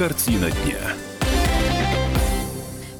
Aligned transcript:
Картина 0.00 0.50
дня. 0.50 0.78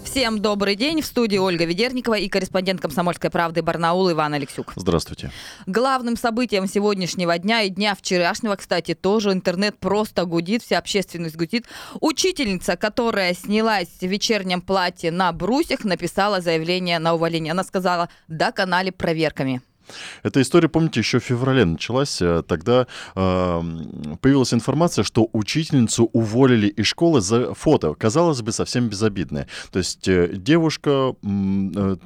Всем 0.04 0.38
добрый 0.38 0.76
день. 0.76 1.00
В 1.00 1.06
студии 1.06 1.38
Ольга 1.38 1.64
Ведерникова 1.64 2.18
и 2.18 2.28
корреспондент 2.28 2.82
«Комсомольской 2.82 3.30
правды» 3.30 3.62
Барнаул 3.62 4.12
Иван 4.12 4.34
Алексюк. 4.34 4.74
Здравствуйте. 4.76 5.30
Главным 5.64 6.18
событием 6.18 6.66
сегодняшнего 6.66 7.38
дня 7.38 7.62
и 7.62 7.70
дня 7.70 7.94
вчерашнего, 7.94 8.54
кстати, 8.54 8.92
тоже 8.92 9.32
интернет 9.32 9.78
просто 9.78 10.26
гудит, 10.26 10.62
вся 10.62 10.76
общественность 10.76 11.36
гудит. 11.36 11.64
Учительница, 12.02 12.76
которая 12.76 13.32
снялась 13.32 13.88
в 13.98 14.06
вечернем 14.06 14.60
платье 14.60 15.10
на 15.10 15.32
брусьях, 15.32 15.84
написала 15.84 16.42
заявление 16.42 16.98
на 16.98 17.14
увольнение. 17.14 17.52
Она 17.52 17.64
сказала, 17.64 18.10
доконали 18.28 18.90
проверками. 18.90 19.62
Эта 20.22 20.40
история, 20.42 20.68
помните, 20.68 21.00
еще 21.00 21.18
в 21.18 21.24
феврале 21.24 21.64
началась. 21.64 22.20
Э, 22.22 22.42
тогда 22.46 22.86
э, 23.14 23.62
появилась 24.20 24.54
информация, 24.54 25.04
что 25.04 25.28
учительницу 25.32 26.10
уволили 26.12 26.68
из 26.68 26.86
школы 26.86 27.20
за 27.20 27.54
фото. 27.54 27.94
Казалось 27.94 28.42
бы, 28.42 28.52
совсем 28.52 28.88
безобидное. 28.88 29.46
То 29.72 29.78
есть 29.78 30.08
э, 30.08 30.30
девушка 30.32 31.14
э, 31.22 31.96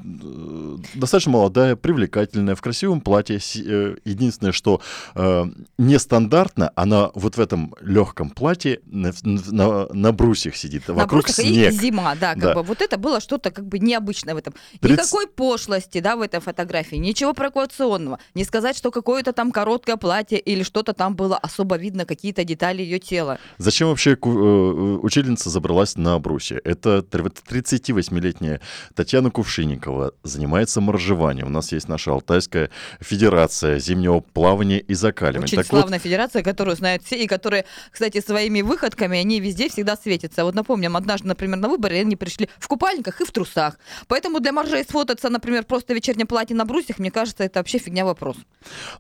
достаточно 0.95 1.33
молодая, 1.33 1.77
привлекательная, 1.77 2.55
в 2.55 2.63
красивом 2.63 3.01
платье. 3.01 3.39
Э, 3.39 3.97
единственное, 4.05 4.53
что 4.53 4.81
э, 5.15 5.45
нестандартно, 5.79 6.73
она 6.75 7.11
вот 7.15 7.37
в 7.37 7.41
этом 7.41 7.75
легком 7.81 8.31
платье 8.31 8.81
на, 8.87 9.13
на, 9.23 9.87
на 9.93 10.13
брусьях 10.13 10.57
сидит. 10.57 10.89
На 10.89 10.95
вокруг 10.95 11.29
снег. 11.29 11.73
И 11.73 11.77
зима, 11.77 12.15
да, 12.15 12.35
как 12.35 12.43
да. 12.43 12.55
бы. 12.55 12.63
Вот 12.63 12.83
это 12.83 12.99
было 12.99 13.21
что-то 13.21 13.51
как 13.51 13.67
бы 13.67 13.79
необычное 13.79 14.35
в 14.35 14.39
этом. 14.39 14.55
30... 14.81 14.99
Никакой 14.99 15.27
пошлости, 15.27 16.01
да, 16.01 16.17
в 16.17 16.23
этой 16.23 16.41
фотографии. 16.41 16.97
Ничего 16.97 17.33
провокационного 17.33 17.74
провокационного. 17.75 18.19
Не 18.35 18.45
сказать, 18.45 18.77
что 18.77 18.91
какое-то 18.91 19.33
там 19.33 19.53
короткое 19.53 19.97
платье 19.97 20.39
или 20.39 20.63
что-то 20.63 20.93
там 20.93 21.15
было 21.17 21.37
особо 21.37 21.77
видно, 21.77 22.05
какие-то 22.05 22.45
детали 22.45 22.83
ее 22.83 22.99
тела. 22.99 23.39
Зачем 23.59 23.89
вообще 23.89 24.13
э, 24.13 24.17
учительница 24.17 25.51
забралась 25.51 25.97
на 25.97 26.19
брусья? 26.19 26.61
Это 26.65 26.99
38-летняя 26.99 28.61
Татьяна 28.95 29.31
Кувшинникова 29.31 30.13
занимается 30.23 30.81
моржеванием. 30.81 31.47
У 31.47 31.51
нас 31.51 31.73
есть 31.73 31.89
наша 31.89 32.13
Алтайская 32.13 32.71
федерация 33.01 33.79
зимнего 33.79 34.21
плавания 34.21 34.79
и 34.79 34.95
закаливания. 34.95 35.45
Очень 35.45 35.59
так 35.59 35.67
славная 35.67 35.99
вот... 35.99 36.03
федерация, 36.03 36.43
которую 36.43 36.77
знают 36.77 37.03
все, 37.03 37.17
и 37.17 37.27
которая, 37.27 37.65
кстати, 37.91 38.21
своими 38.21 38.63
выходками, 38.63 39.19
они 39.19 39.41
везде 39.41 39.69
всегда 39.69 39.97
светятся. 39.97 40.45
Вот 40.45 40.55
напомним, 40.55 40.97
однажды, 40.97 41.29
например, 41.29 41.59
на 41.59 41.69
выборы 41.69 41.99
они 41.99 42.17
пришли 42.17 42.49
в 42.59 42.69
купальниках 42.69 43.21
и 43.21 43.25
в 43.25 43.31
трусах. 43.31 43.79
Поэтому 44.09 44.41
для 44.41 44.53
моржей 44.53 44.85
сфотаться, 44.85 45.29
например, 45.29 45.65
просто 45.65 45.93
в 45.93 45.97
вечернем 45.97 46.27
платье 46.27 46.57
на 46.57 46.65
брусьях, 46.65 46.99
мне 46.99 47.11
кажется, 47.11 47.45
это 47.45 47.64
вообще 47.65 47.79
фигня 47.79 48.05
вопрос. 48.05 48.37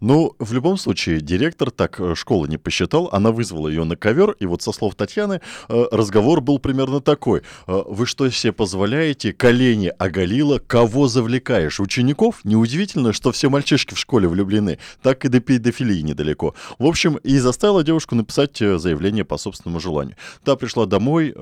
Ну, 0.00 0.34
в 0.38 0.54
любом 0.54 0.78
случае, 0.78 1.20
директор 1.20 1.70
так 1.70 2.00
э, 2.00 2.14
школы 2.14 2.48
не 2.48 2.56
посчитал, 2.56 3.10
она 3.12 3.30
вызвала 3.30 3.68
ее 3.68 3.84
на 3.84 3.94
ковер, 3.94 4.36
и 4.40 4.46
вот 4.46 4.62
со 4.62 4.72
слов 4.72 4.94
Татьяны 4.94 5.42
э, 5.68 5.84
разговор 5.92 6.40
был 6.40 6.58
примерно 6.58 7.00
такой. 7.00 7.42
«Э, 7.66 7.82
Вы 7.86 8.06
что 8.06 8.30
себе 8.30 8.52
позволяете? 8.52 9.34
Колени 9.34 9.92
оголила, 9.98 10.58
кого 10.58 11.08
завлекаешь? 11.08 11.78
Учеников? 11.78 12.40
Неудивительно, 12.44 13.12
что 13.12 13.32
все 13.32 13.50
мальчишки 13.50 13.92
в 13.94 13.98
школе 13.98 14.28
влюблены. 14.28 14.78
Так 15.02 15.26
и 15.26 15.28
до 15.28 15.40
педофилии 15.40 16.00
недалеко. 16.00 16.54
В 16.78 16.86
общем, 16.86 17.16
и 17.16 17.38
заставила 17.38 17.84
девушку 17.84 18.14
написать 18.14 18.56
заявление 18.56 19.26
по 19.26 19.36
собственному 19.36 19.78
желанию. 19.78 20.16
Та 20.42 20.56
пришла 20.56 20.86
домой, 20.86 21.34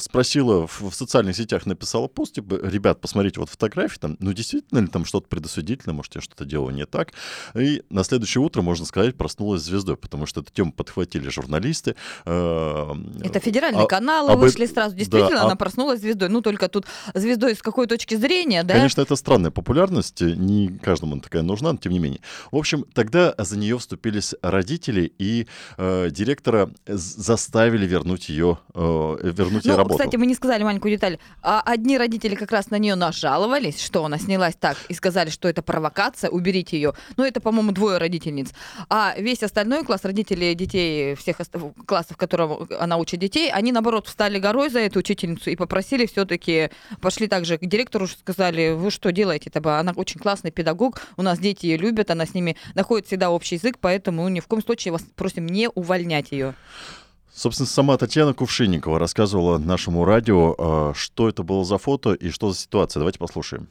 спросила 0.00 0.66
в 0.66 0.92
социальных 0.92 1.36
сетях, 1.36 1.66
написала 1.66 2.08
пост, 2.08 2.34
типа, 2.34 2.58
ребят, 2.62 3.00
посмотрите, 3.00 3.38
вот 3.38 3.50
фотографии 3.50 3.98
там, 3.98 4.16
ну 4.18 4.32
действительно 4.32 4.80
ли 4.80 4.88
там 4.88 5.04
что-то 5.04 5.28
предосудительное, 5.28 5.94
может, 5.94 6.14
я 6.16 6.20
что-то 6.20 6.44
делаю 6.44 6.55
дело 6.56 6.70
не 6.70 6.86
так. 6.86 7.12
И 7.54 7.82
на 7.90 8.02
следующее 8.02 8.42
утро, 8.42 8.62
можно 8.62 8.86
сказать, 8.86 9.14
проснулась 9.14 9.62
звездой, 9.62 9.96
потому 9.96 10.24
что 10.26 10.40
эту 10.40 10.52
тему 10.52 10.72
подхватили 10.72 11.28
журналисты. 11.28 11.96
Э, 12.24 12.94
это 13.22 13.40
федеральный 13.40 13.84
а, 13.84 13.86
канал, 13.86 14.30
об... 14.30 14.38
вышли 14.38 14.64
сразу. 14.66 14.96
Действительно, 14.96 15.36
да, 15.36 15.42
она 15.42 15.52
а... 15.52 15.56
проснулась 15.56 16.00
звездой. 16.00 16.30
Ну, 16.30 16.40
только 16.40 16.68
тут 16.68 16.86
звездой 17.14 17.54
с 17.54 17.62
какой 17.62 17.86
точки 17.86 18.14
зрения, 18.14 18.62
да? 18.62 18.74
Конечно, 18.74 19.02
это 19.02 19.16
странная 19.16 19.50
популярность, 19.50 20.22
не 20.22 20.68
каждому 20.82 21.20
такая 21.20 21.42
нужна, 21.42 21.72
но 21.72 21.78
тем 21.78 21.92
не 21.92 21.98
менее. 21.98 22.20
В 22.50 22.56
общем, 22.56 22.86
тогда 22.94 23.34
за 23.36 23.58
нее 23.58 23.76
вступились 23.76 24.34
родители, 24.40 25.12
и 25.18 25.46
э, 25.76 26.08
директора 26.10 26.70
заставили 26.86 27.86
вернуть 27.86 28.30
ее, 28.30 28.58
э, 28.74 28.78
вернуть 29.22 29.64
ну, 29.64 29.70
ей 29.72 29.76
работу. 29.76 29.98
Кстати, 29.98 30.16
мы 30.16 30.26
не 30.26 30.34
сказали 30.34 30.62
маленькую 30.62 30.92
деталь. 30.92 31.18
А 31.42 31.60
одни 31.60 31.98
родители 31.98 32.34
как 32.34 32.50
раз 32.50 32.70
на 32.70 32.78
нее 32.78 32.94
нажаловались, 32.94 33.80
что 33.80 34.04
она 34.04 34.18
снялась 34.18 34.54
так, 34.58 34.76
и 34.88 34.94
сказали, 34.94 35.28
что 35.28 35.48
это 35.48 35.60
провокация, 35.62 36.30
уберите 36.36 36.76
ее. 36.76 36.92
Ну, 37.16 37.24
это, 37.24 37.40
по-моему, 37.40 37.72
двое 37.72 37.98
родительниц. 37.98 38.50
А 38.88 39.14
весь 39.18 39.42
остальной 39.42 39.84
класс, 39.84 40.04
родителей 40.04 40.54
детей 40.54 41.14
всех 41.14 41.38
классов, 41.86 42.12
в 42.12 42.16
котором 42.16 42.68
она 42.78 42.96
учит 42.96 43.20
детей, 43.20 43.50
они, 43.50 43.72
наоборот, 43.72 44.06
встали 44.06 44.38
горой 44.38 44.70
за 44.70 44.80
эту 44.80 45.00
учительницу 45.00 45.50
и 45.50 45.56
попросили 45.56 46.06
все-таки, 46.06 46.70
пошли 47.00 47.26
также 47.26 47.58
к 47.58 47.66
директору, 47.66 48.06
сказали, 48.06 48.72
вы 48.72 48.90
что 48.90 49.12
делаете-то? 49.12 49.78
Она 49.78 49.92
очень 49.96 50.20
классный 50.20 50.50
педагог, 50.50 51.00
у 51.16 51.22
нас 51.22 51.38
дети 51.38 51.66
ее 51.66 51.76
любят, 51.76 52.10
она 52.10 52.26
с 52.26 52.34
ними 52.34 52.56
находит 52.74 53.06
всегда 53.06 53.30
общий 53.30 53.56
язык, 53.56 53.78
поэтому 53.80 54.28
ни 54.28 54.40
в 54.40 54.46
коем 54.46 54.62
случае 54.62 54.92
вас 54.92 55.02
просим 55.14 55.46
не 55.46 55.68
увольнять 55.68 56.32
ее. 56.32 56.54
Собственно, 57.36 57.66
сама 57.66 57.98
Татьяна 57.98 58.32
Кувшинникова 58.32 58.98
рассказывала 58.98 59.58
нашему 59.58 60.06
радио, 60.06 60.54
а, 60.58 60.92
что 60.94 61.28
это 61.28 61.42
было 61.42 61.66
за 61.66 61.76
фото 61.76 62.14
и 62.14 62.30
что 62.30 62.50
за 62.50 62.58
ситуация. 62.58 63.00
Давайте 63.00 63.18
послушаем. 63.18 63.68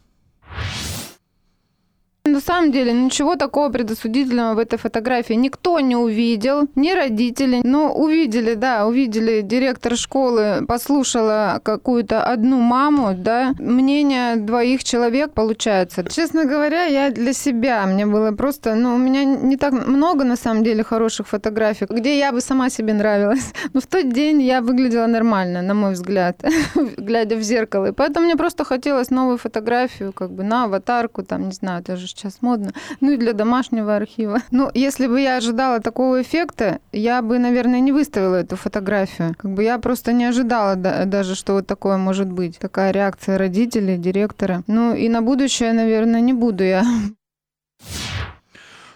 На 2.35 2.41
самом 2.41 2.73
деле 2.73 2.91
ничего 2.91 3.37
такого 3.37 3.69
предосудительного 3.69 4.55
в 4.55 4.59
этой 4.59 4.77
фотографии 4.77 5.35
никто 5.35 5.79
не 5.79 5.95
увидел, 5.95 6.67
ни 6.75 6.91
родители. 6.91 7.61
Ну, 7.63 7.93
увидели, 7.93 8.55
да, 8.55 8.85
увидели 8.87 9.39
директор 9.39 9.95
школы, 9.95 10.65
послушала 10.67 11.61
какую-то 11.63 12.25
одну 12.25 12.59
маму, 12.59 13.13
да, 13.17 13.53
мнение 13.57 14.35
двоих 14.35 14.83
человек 14.83 15.31
получается. 15.31 16.03
Честно 16.09 16.43
говоря, 16.43 16.83
я 16.83 17.09
для 17.09 17.31
себя, 17.31 17.85
мне 17.85 18.05
было 18.05 18.33
просто, 18.33 18.75
ну, 18.75 18.95
у 18.95 18.97
меня 18.97 19.23
не 19.23 19.55
так 19.55 19.71
много, 19.87 20.25
на 20.25 20.35
самом 20.35 20.65
деле, 20.65 20.83
хороших 20.83 21.29
фотографий, 21.29 21.87
где 21.89 22.19
я 22.19 22.33
бы 22.33 22.41
сама 22.41 22.69
себе 22.69 22.93
нравилась. 22.93 23.53
Но 23.73 23.79
в 23.79 23.85
тот 23.85 24.11
день 24.11 24.41
я 24.41 24.59
выглядела 24.59 25.07
нормально, 25.07 25.61
на 25.61 25.73
мой 25.73 25.93
взгляд, 25.93 26.43
глядя 26.97 27.37
в 27.37 27.41
зеркало. 27.41 27.85
И 27.85 27.91
поэтому 27.93 28.25
мне 28.25 28.35
просто 28.35 28.65
хотелось 28.65 29.09
новую 29.09 29.37
фотографию, 29.37 30.11
как 30.11 30.31
бы 30.31 30.43
на 30.43 30.65
аватарку, 30.65 31.23
там, 31.23 31.45
не 31.45 31.53
знаю, 31.53 31.81
даже 31.81 32.07
сейчас 32.07 32.24
модно. 32.41 32.71
Ну 33.01 33.11
и 33.11 33.17
для 33.17 33.33
домашнего 33.33 33.95
архива. 33.95 34.39
Ну, 34.51 34.69
если 34.73 35.07
бы 35.07 35.21
я 35.21 35.37
ожидала 35.37 35.79
такого 35.79 36.21
эффекта, 36.21 36.79
я 36.91 37.21
бы, 37.21 37.39
наверное, 37.39 37.79
не 37.79 37.91
выставила 37.91 38.35
эту 38.35 38.55
фотографию. 38.55 39.35
Как 39.37 39.51
бы 39.51 39.63
я 39.63 39.77
просто 39.79 40.13
не 40.13 40.25
ожидала 40.25 40.75
даже, 40.75 41.35
что 41.35 41.53
вот 41.53 41.67
такое 41.67 41.97
может 41.97 42.31
быть. 42.31 42.59
Такая 42.59 42.91
реакция 42.91 43.37
родителей, 43.37 43.97
директора. 43.97 44.63
Ну 44.67 44.95
и 44.95 45.09
на 45.09 45.21
будущее, 45.21 45.73
наверное, 45.73 46.21
не 46.21 46.33
буду 46.33 46.63
я 46.63 46.83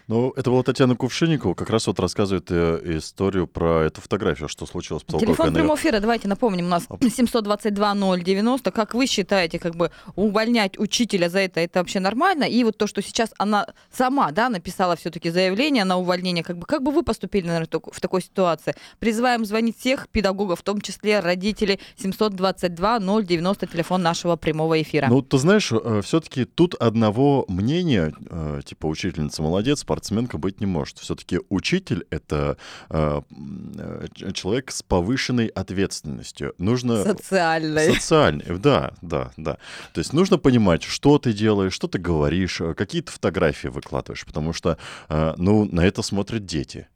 ну, 0.10 0.34
это 0.36 0.50
была 0.50 0.64
Татьяна 0.64 0.96
Кувшинникова, 0.96 1.54
как 1.54 1.70
раз 1.70 1.86
вот 1.86 2.00
рассказывает 2.00 2.48
э, 2.50 2.82
историю 2.98 3.46
про 3.46 3.84
эту 3.84 4.02
фотографию, 4.02 4.50
что 4.50 4.66
случилось. 4.66 5.04
Телефон 5.04 5.54
прямого 5.54 5.78
эфира, 5.78 6.00
давайте 6.00 6.28
напомним, 6.28 6.66
у 6.66 6.70
нас 6.70 6.88
722-090. 6.90 8.72
Как 8.80 8.96
вы 8.96 9.06
считаете, 9.06 9.60
как 9.60 9.76
бы 9.76 9.92
увольнять 10.16 10.80
учителя 10.80 11.30
за 11.30 11.40
это, 11.42 11.60
это 11.60 11.78
вообще 11.78 12.00
нормально? 12.00 12.46
И 12.46 12.64
вот 12.64 12.76
то, 12.76 12.88
что 12.88 13.04
сейчас 13.04 13.30
она 13.38 13.68
сама, 13.96 14.32
да, 14.32 14.50
написала 14.50 14.96
все-таки 14.96 15.30
заявление 15.30 15.84
на 15.84 15.98
увольнение, 15.98 16.44
как 16.44 16.58
бы, 16.58 16.66
как 16.66 16.82
бы 16.82 16.92
вы 16.92 17.04
поступили, 17.04 17.46
наверное, 17.46 17.70
в 17.70 18.02
такой 18.02 18.24
ситуации? 18.24 18.74
Призываем 18.98 19.46
звонить 19.46 19.78
всех 19.78 20.10
педагогов, 20.10 20.62
в 20.62 20.64
том 20.64 20.82
числе 20.82 21.20
родителей, 21.20 21.80
722-090, 22.00 23.72
телефон 23.72 24.02
нашего 24.02 24.38
прямого 24.38 24.82
эфира. 24.82 25.06
Ну, 25.08 25.22
ты 25.22 25.38
знаешь, 25.38 25.72
э, 25.72 26.02
все-таки 26.04 26.46
тут 26.46 26.74
одного 26.74 27.46
мнения, 27.48 28.12
э, 28.28 28.62
типа, 28.66 28.88
учительница 28.88 29.44
молодец, 29.44 29.84
спортсменка 30.00 30.38
быть 30.38 30.62
не 30.62 30.66
может. 30.66 30.98
Все-таки 31.00 31.40
учитель— 31.50 32.06
это 32.10 32.58
э, 32.90 33.22
человек 34.34 34.72
с 34.72 34.82
повышенной 34.82 35.48
ответственностью. 35.48 36.54
Нужно... 36.58 37.04
Социальной. 37.04 37.94
Социальной, 37.94 38.58
да, 38.60 38.94
да, 39.02 39.32
да. 39.38 39.58
То 39.94 40.00
есть 40.00 40.14
нужно 40.14 40.38
понимать, 40.38 40.84
что 40.84 41.20
ты 41.20 41.34
делаешь, 41.34 41.74
что 41.74 41.88
ты 41.88 42.00
говоришь, 42.00 42.62
э, 42.62 42.74
какие 42.74 43.02
то 43.02 43.12
фотографии 43.12 43.68
выкладываешь, 43.68 44.26
потому 44.26 44.54
что, 44.54 44.78
э, 45.10 45.34
ну, 45.38 45.66
на 45.66 45.86
это 45.86 46.02
смотрят 46.02 46.46
дети. 46.46 46.88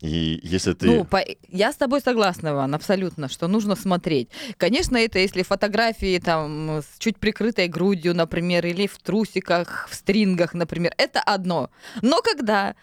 И 0.00 0.40
если 0.42 0.72
ты... 0.72 0.86
Ну, 0.86 1.04
по... 1.04 1.22
я 1.48 1.72
с 1.72 1.76
тобой 1.76 2.00
согласна, 2.00 2.48
Иван, 2.48 2.74
абсолютно, 2.74 3.28
что 3.28 3.48
нужно 3.48 3.76
смотреть. 3.76 4.28
Конечно, 4.56 4.96
это 4.96 5.18
если 5.18 5.42
фотографии 5.42 6.18
там 6.18 6.78
с 6.78 6.98
чуть 6.98 7.18
прикрытой 7.18 7.68
грудью, 7.68 8.14
например, 8.14 8.66
или 8.66 8.86
в 8.86 8.96
трусиках, 8.98 9.88
в 9.90 9.94
стрингах, 9.94 10.54
например, 10.54 10.94
это 10.96 11.20
одно. 11.20 11.70
Но 12.00 12.22
когда 12.22 12.76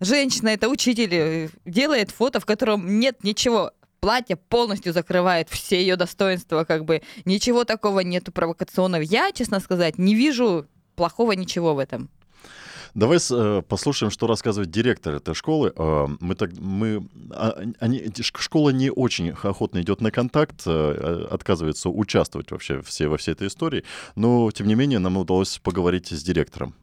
женщина, 0.00 0.48
это 0.48 0.68
учитель, 0.68 1.50
делает 1.66 2.10
фото, 2.10 2.40
в 2.40 2.46
котором 2.46 2.98
нет 2.98 3.22
ничего 3.22 3.72
платье 4.00 4.36
полностью 4.36 4.94
закрывает 4.94 5.50
все 5.50 5.78
ее 5.78 5.96
достоинства, 5.96 6.64
как 6.64 6.86
бы 6.86 7.02
ничего 7.26 7.64
такого 7.64 8.00
нету 8.00 8.32
провокационного. 8.32 9.02
Я, 9.02 9.30
честно 9.32 9.60
сказать, 9.60 9.98
не 9.98 10.14
вижу 10.14 10.66
плохого 10.96 11.32
ничего 11.32 11.74
в 11.74 11.78
этом. 11.78 12.08
Давай 12.94 13.18
э, 13.30 13.62
послушаем, 13.68 14.10
что 14.10 14.26
рассказывает 14.26 14.70
директор 14.70 15.14
этой 15.14 15.34
школы. 15.34 15.72
Э, 15.76 16.06
мы 16.20 16.34
так, 16.34 16.52
мы, 16.58 17.08
а, 17.30 17.62
они, 17.78 18.10
школа 18.20 18.70
не 18.70 18.90
очень 18.90 19.30
охотно 19.30 19.80
идет 19.80 20.00
на 20.00 20.10
контакт, 20.10 20.62
э, 20.66 21.26
отказывается 21.30 21.88
участвовать 21.88 22.50
вообще 22.50 22.82
все, 22.82 23.08
во 23.08 23.16
всей 23.16 23.32
этой 23.32 23.48
истории, 23.48 23.84
но, 24.16 24.50
тем 24.50 24.66
не 24.66 24.74
менее, 24.74 24.98
нам 24.98 25.16
удалось 25.16 25.58
поговорить 25.58 26.08
с 26.08 26.22
директором. 26.22 26.74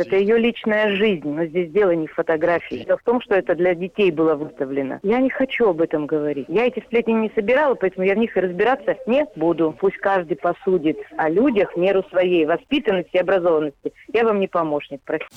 Это 0.00 0.16
ее 0.16 0.38
личная 0.38 0.96
жизнь, 0.96 1.28
но 1.28 1.44
здесь 1.44 1.70
дело 1.70 1.90
не 1.90 2.06
в 2.06 2.14
фотографии. 2.14 2.84
Дело 2.84 2.98
в 2.98 3.02
том, 3.02 3.20
что 3.20 3.34
это 3.34 3.54
для 3.54 3.74
детей 3.74 4.10
было 4.10 4.34
выставлено. 4.34 4.98
Я 5.02 5.18
не 5.18 5.30
хочу 5.30 5.68
об 5.68 5.80
этом 5.80 6.06
говорить. 6.06 6.46
Я 6.48 6.66
эти 6.66 6.80
сплетни 6.80 7.12
не 7.12 7.30
собирала, 7.34 7.74
поэтому 7.74 8.06
я 8.06 8.14
в 8.14 8.18
них 8.18 8.36
и 8.36 8.40
разбираться 8.40 8.96
не 9.06 9.26
буду. 9.36 9.76
Пусть 9.78 9.98
каждый 9.98 10.36
посудит 10.36 10.98
о 11.16 11.28
людях 11.28 11.74
в 11.74 11.76
меру 11.76 12.02
своей 12.10 12.46
воспитанности 12.46 13.16
и 13.16 13.18
образованности. 13.18 13.92
Я 14.12 14.24
вам 14.24 14.40
не 14.40 14.48
помощник, 14.48 15.00
простите. 15.04 15.34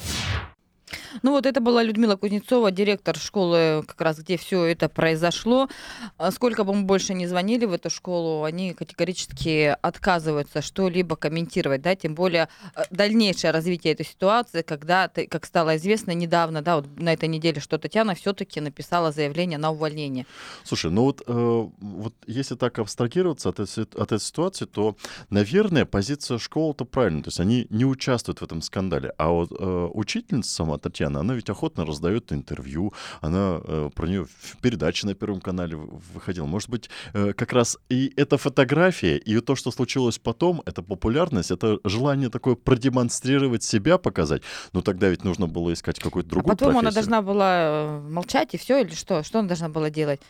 Ну 1.22 1.32
вот 1.32 1.46
это 1.46 1.62
была 1.62 1.84
Людмила 1.84 2.16
Кузнецова, 2.16 2.72
директор 2.72 3.18
школы, 3.18 3.84
как 3.88 4.02
раз 4.02 4.20
где 4.20 4.38
все 4.38 4.64
это 4.64 4.90
произошло. 4.90 5.70
А 6.18 6.32
сколько 6.32 6.64
бы 6.64 6.74
мы 6.74 6.84
больше 6.84 7.14
не 7.14 7.28
звонили 7.28 7.66
в 7.66 7.74
эту 7.74 7.90
школу, 7.90 8.44
они 8.44 8.74
категорически 8.74 9.76
отказываются 9.82 10.62
что-либо 10.62 11.16
комментировать, 11.16 11.82
да, 11.82 11.96
тем 11.96 12.16
более 12.16 12.50
э, 12.76 12.82
дальнейшее 12.90 13.52
развитие 13.52 13.94
этой 13.94 14.06
ситуации, 14.06 14.62
когда, 14.62 15.10
как 15.10 15.46
стало 15.46 15.78
известно 15.78 16.12
недавно, 16.12 16.62
да, 16.62 16.78
вот 16.78 16.88
на 16.98 17.14
этой 17.14 17.30
неделе, 17.30 17.62
что 17.62 17.78
Татьяна 17.78 18.16
все-таки 18.16 18.60
написала 18.62 19.12
заявление 19.12 19.58
на 19.58 19.72
увольнение. 19.72 20.26
Слушай, 20.64 20.92
ну 20.92 21.04
вот, 21.04 21.22
э, 21.28 21.68
вот 21.80 22.14
если 22.28 22.56
так 22.56 22.80
абстрагироваться 22.80 23.50
от, 23.50 23.60
этой, 23.60 23.84
от 23.84 24.12
этой 24.12 24.20
ситуации, 24.20 24.66
то, 24.66 24.96
наверное, 25.30 25.86
позиция 25.86 26.38
школы-то 26.38 26.86
правильная, 26.86 27.24
то 27.24 27.28
есть 27.28 27.40
они 27.40 27.68
не 27.70 27.86
участвуют 27.86 28.40
в 28.40 28.44
этом 28.44 28.62
скандале, 28.62 29.14
а 29.18 29.30
вот 29.30 29.52
э, 29.52 29.90
учительница 29.94 30.52
сама 30.52 30.78
Татьяна 30.78 31.03
Татьяна, 31.04 31.20
она 31.20 31.34
ведь 31.34 31.50
охотно 31.50 31.86
раздает 31.86 32.32
интервью, 32.32 32.94
она 33.22 33.60
э, 33.64 33.90
про 33.94 34.08
нее 34.08 34.26
в 34.26 34.58
передаче 34.62 35.08
на 35.08 35.14
Первом 35.14 35.42
канале 35.42 35.76
выходила. 35.76 36.46
Может 36.46 36.70
быть, 36.70 36.90
э, 37.14 37.34
как 37.34 37.52
раз 37.54 37.78
и 37.90 38.14
эта 38.16 38.38
фотография, 38.38 39.18
и 39.18 39.42
то, 39.42 39.56
что 39.56 39.72
случилось 39.72 40.18
потом, 40.18 40.62
это 40.66 40.82
популярность, 40.82 41.52
это 41.52 41.80
желание 41.84 42.30
такое 42.30 42.56
продемонстрировать 42.56 43.64
себя, 43.64 43.98
показать. 43.98 44.44
Но 44.72 44.82
тогда 44.82 45.10
ведь 45.10 45.26
нужно 45.26 45.48
было 45.48 45.74
искать 45.74 46.00
какую-то 46.00 46.30
другую 46.30 46.54
а 46.54 46.56
потом 46.56 46.74
профессию. 46.74 46.88
она 46.88 46.92
должна 46.92 47.22
была 47.22 47.52
э, 47.66 48.00
молчать, 48.10 48.54
и 48.54 48.58
все, 48.58 48.82
или 48.82 48.96
что? 48.96 49.24
Что 49.24 49.40
она 49.40 49.48
должна 49.48 49.70
была 49.70 49.90
делать? 49.90 50.22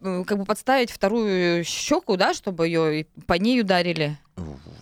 как 0.00 0.38
бы 0.38 0.44
подставить 0.44 0.90
вторую 0.90 1.64
щеку, 1.64 2.16
да, 2.16 2.34
чтобы 2.34 2.66
ее 2.66 3.06
по 3.26 3.34
ней 3.34 3.60
ударили 3.60 4.18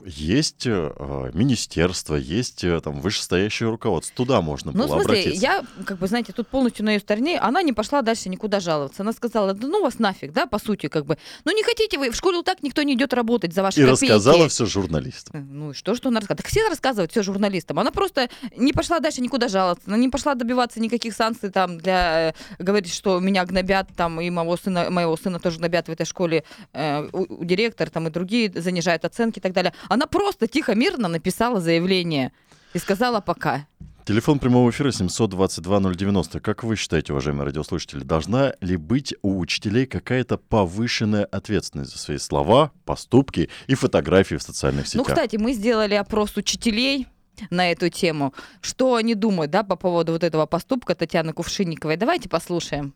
есть 0.04 0.66
э, 0.66 1.30
министерство, 1.32 2.14
есть 2.14 2.62
э, 2.62 2.80
там 2.80 3.00
вышестоящее 3.00 3.70
руководство. 3.70 4.14
Туда 4.14 4.40
можно 4.42 4.72
ну, 4.72 4.86
было 4.86 4.86
в 4.86 5.02
смысле, 5.02 5.20
обратиться. 5.20 5.40
Я, 5.40 5.64
как 5.84 5.98
бы, 5.98 6.06
знаете, 6.06 6.32
тут 6.32 6.48
полностью 6.48 6.84
на 6.84 6.90
ее 6.90 7.00
стороне. 7.00 7.38
Она 7.38 7.62
не 7.62 7.72
пошла 7.72 8.02
дальше 8.02 8.28
никуда 8.28 8.60
жаловаться. 8.60 9.02
Она 9.02 9.12
сказала, 9.12 9.54
да 9.54 9.66
ну 9.66 9.82
вас 9.82 9.98
нафиг, 9.98 10.32
да, 10.32 10.46
по 10.46 10.58
сути, 10.58 10.88
как 10.88 11.06
бы. 11.06 11.16
Ну 11.44 11.56
не 11.56 11.62
хотите 11.62 11.98
вы, 11.98 12.10
в 12.10 12.16
школу 12.16 12.42
так 12.42 12.62
никто 12.62 12.82
не 12.82 12.94
идет 12.94 13.14
работать 13.14 13.54
за 13.54 13.62
ваши 13.62 13.80
и 13.80 13.84
копейки. 13.84 14.04
И 14.04 14.08
рассказала 14.08 14.48
все 14.48 14.66
журналистам. 14.66 15.40
Э, 15.40 15.44
ну 15.44 15.70
и 15.70 15.74
что, 15.74 15.94
что 15.94 16.08
она 16.10 16.20
рассказала? 16.20 16.36
Так 16.36 16.48
все 16.48 16.68
рассказывают 16.68 17.10
все 17.10 17.22
журналистам. 17.22 17.78
Она 17.78 17.90
просто 17.90 18.28
не 18.56 18.72
пошла 18.72 19.00
дальше 19.00 19.22
никуда 19.22 19.48
жаловаться. 19.48 19.84
Она 19.86 19.96
не 19.96 20.10
пошла 20.10 20.34
добиваться 20.34 20.80
никаких 20.80 21.14
санкций 21.14 21.50
там 21.50 21.78
для... 21.78 22.34
Говорить, 22.58 22.92
что 22.92 23.20
меня 23.20 23.44
гнобят 23.44 23.88
там, 23.96 24.20
и 24.20 24.28
моего 24.28 24.56
сына, 24.56 24.90
моего 24.90 25.16
сына 25.16 25.40
тоже 25.40 25.58
гнобят 25.58 25.88
в 25.88 25.90
этой 25.90 26.04
школе. 26.04 26.44
Э, 26.74 27.08
у, 27.12 27.40
у 27.40 27.44
директор 27.44 27.88
там 27.88 28.08
и 28.08 28.10
другие 28.10 28.52
занижают 28.54 29.04
оценки 29.04 29.38
и 29.38 29.42
так 29.42 29.52
далее. 29.52 29.72
Она 29.94 30.08
просто 30.08 30.48
тихо, 30.48 30.74
мирно 30.74 31.06
написала 31.06 31.60
заявление 31.60 32.32
и 32.72 32.80
сказала 32.80 33.20
пока. 33.20 33.68
Телефон 34.04 34.40
прямого 34.40 34.68
эфира 34.70 34.88
722-090. 34.88 36.40
Как 36.40 36.64
вы 36.64 36.74
считаете, 36.74 37.12
уважаемые 37.12 37.46
радиослушатели, 37.46 38.00
должна 38.00 38.54
ли 38.60 38.76
быть 38.76 39.14
у 39.22 39.38
учителей 39.38 39.86
какая-то 39.86 40.36
повышенная 40.36 41.24
ответственность 41.24 41.92
за 41.92 41.98
свои 41.98 42.18
слова, 42.18 42.72
поступки 42.84 43.50
и 43.68 43.76
фотографии 43.76 44.34
в 44.34 44.42
социальных 44.42 44.86
ну, 44.86 44.88
сетях? 44.88 45.06
Ну, 45.06 45.14
кстати, 45.14 45.36
мы 45.36 45.52
сделали 45.52 45.94
опрос 45.94 46.36
учителей 46.36 47.06
на 47.50 47.70
эту 47.70 47.88
тему. 47.88 48.34
Что 48.62 48.96
они 48.96 49.14
думают 49.14 49.52
да, 49.52 49.62
по 49.62 49.76
поводу 49.76 50.10
вот 50.10 50.24
этого 50.24 50.46
поступка 50.46 50.96
Татьяны 50.96 51.32
Кувшинниковой? 51.32 51.96
Давайте 51.96 52.28
послушаем. 52.28 52.94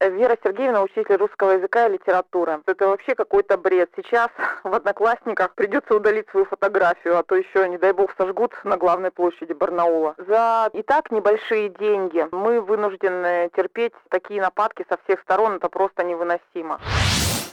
Вера 0.00 0.36
Сергеевна, 0.42 0.82
учитель 0.82 1.16
русского 1.16 1.52
языка 1.52 1.86
и 1.86 1.92
литературы. 1.92 2.60
Это 2.66 2.88
вообще 2.88 3.14
какой-то 3.14 3.56
бред. 3.56 3.90
Сейчас 3.96 4.28
в 4.64 4.74
Одноклассниках 4.74 5.54
придется 5.54 5.94
удалить 5.94 6.28
свою 6.30 6.46
фотографию, 6.46 7.18
а 7.18 7.22
то 7.22 7.36
еще, 7.36 7.68
не 7.68 7.78
дай 7.78 7.92
бог, 7.92 8.14
сожгут 8.16 8.52
на 8.64 8.76
главной 8.76 9.10
площади 9.10 9.52
Барнаула. 9.52 10.14
За 10.18 10.68
и 10.72 10.82
так 10.82 11.10
небольшие 11.10 11.68
деньги 11.68 12.26
мы 12.32 12.60
вынуждены 12.60 13.50
терпеть 13.56 13.94
такие 14.10 14.40
нападки 14.40 14.84
со 14.88 14.98
всех 15.04 15.20
сторон. 15.20 15.56
Это 15.56 15.68
просто 15.68 16.02
невыносимо. 16.04 16.80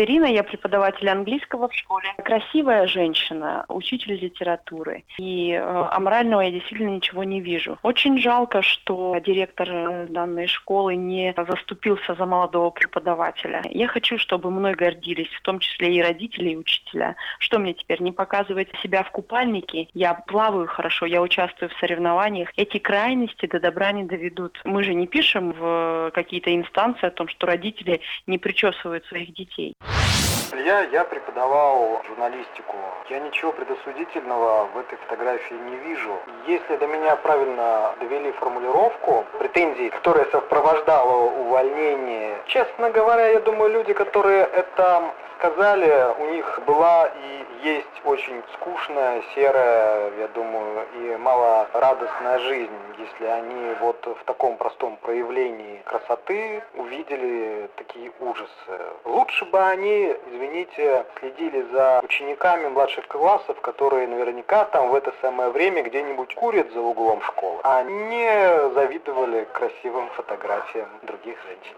Ирина, 0.01 0.25
я 0.25 0.44
преподаватель 0.44 1.07
английского 1.09 1.69
в 1.69 1.75
школе. 1.75 2.07
Красивая 2.24 2.88
женщина, 2.88 3.65
учитель 3.68 4.15
литературы. 4.15 5.03
И 5.19 5.51
э, 5.51 5.62
аморального 5.62 6.42
я 6.42 6.51
действительно 6.51 6.89
ничего 6.89 7.24
не 7.24 7.39
вижу. 7.39 7.77
Очень 7.83 8.19
жалко, 8.19 8.63
что 8.63 9.18
директор 9.19 9.69
э, 9.69 10.07
данной 10.07 10.48
школы 10.48 10.95
не 10.95 11.36
заступился 11.38 12.15
за 12.15 12.25
молодого 12.25 12.71
преподавателя. 12.71 13.62
Я 13.69 13.88
хочу, 13.88 14.18
чтобы 14.18 14.50
мной 14.50 14.74
гордились, 14.74 15.30
в 15.30 15.42
том 15.42 15.59
числе 15.59 15.95
и 15.95 16.01
родители, 16.01 16.50
и 16.50 16.57
учителя. 16.57 17.15
Что 17.38 17.59
мне 17.59 17.74
теперь, 17.74 18.01
не 18.01 18.12
показывать 18.12 18.69
себя 18.81 19.03
в 19.03 19.12
купальнике? 19.12 19.88
Я 19.94 20.15
плаваю 20.15 20.68
хорошо, 20.68 21.06
я 21.06 21.21
участвую 21.21 21.69
в 21.69 21.80
соревнованиях. 21.80 22.50
Эти 22.57 22.80
крайности 22.80 23.45
до 23.45 23.59
добра 23.59 23.92
не 23.92 24.03
доведут. 24.06 24.59
Мы 24.63 24.83
же 24.83 24.95
не 24.95 25.06
пишем 25.06 25.51
в 25.51 26.12
какие-то 26.15 26.56
инстанции 26.56 27.06
о 27.06 27.12
том, 27.12 27.27
что 27.27 27.45
родители 27.45 28.01
не 28.25 28.39
причесывают 28.39 29.06
своих 29.06 29.33
детей. 29.33 29.75
Я, 30.65 30.81
я 30.81 31.03
преподавал 31.05 32.01
журналистику. 32.07 32.75
Я 33.09 33.19
ничего 33.19 33.51
предосудительного 33.51 34.67
в 34.73 34.77
этой 34.77 34.97
фотографии 34.97 35.53
не 35.53 35.75
вижу. 35.77 36.19
Если 36.45 36.75
до 36.75 36.88
меня 36.88 37.15
правильно 37.15 37.93
довели 37.99 38.31
формулировку 38.33 39.25
претензий, 39.39 39.89
которая 39.89 40.25
сопровождала 40.31 41.31
увольнение, 41.31 42.38
честно 42.47 42.91
говоря, 42.91 43.27
я 43.29 43.39
думаю, 43.39 43.71
люди, 43.71 43.93
которые 43.93 44.43
это 44.43 45.11
сказали, 45.41 46.13
у 46.19 46.31
них 46.31 46.59
была 46.67 47.07
и 47.07 47.67
есть 47.67 48.01
очень 48.05 48.43
скучная, 48.53 49.23
серая, 49.33 50.11
я 50.19 50.27
думаю, 50.35 50.85
и 50.95 51.17
малорадостная 51.17 52.38
жизнь, 52.39 52.69
если 52.99 53.25
они 53.25 53.73
вот 53.81 54.05
в 54.05 54.24
таком 54.25 54.57
простом 54.57 54.98
проявлении 54.98 55.81
красоты 55.86 56.62
увидели 56.75 57.69
такие 57.75 58.12
ужасы. 58.19 58.51
Лучше 59.03 59.45
бы 59.45 59.60
они, 59.60 60.15
извините, 60.31 61.05
следили 61.19 61.65
за 61.71 62.01
учениками 62.03 62.67
младших 62.67 63.07
классов, 63.07 63.60
которые 63.62 64.07
наверняка 64.07 64.65
там 64.65 64.89
в 64.89 64.95
это 64.95 65.12
самое 65.21 65.50
время 65.50 65.81
где-нибудь 65.81 66.36
курят 66.36 66.71
за 66.71 66.81
углом 66.81 67.21
школы, 67.24 67.60
а 67.63 67.81
не 67.81 68.69
завидовали 68.74 69.48
красивым 69.53 70.07
фотографиям 70.10 70.89
других 71.01 71.38
женщин. 71.48 71.75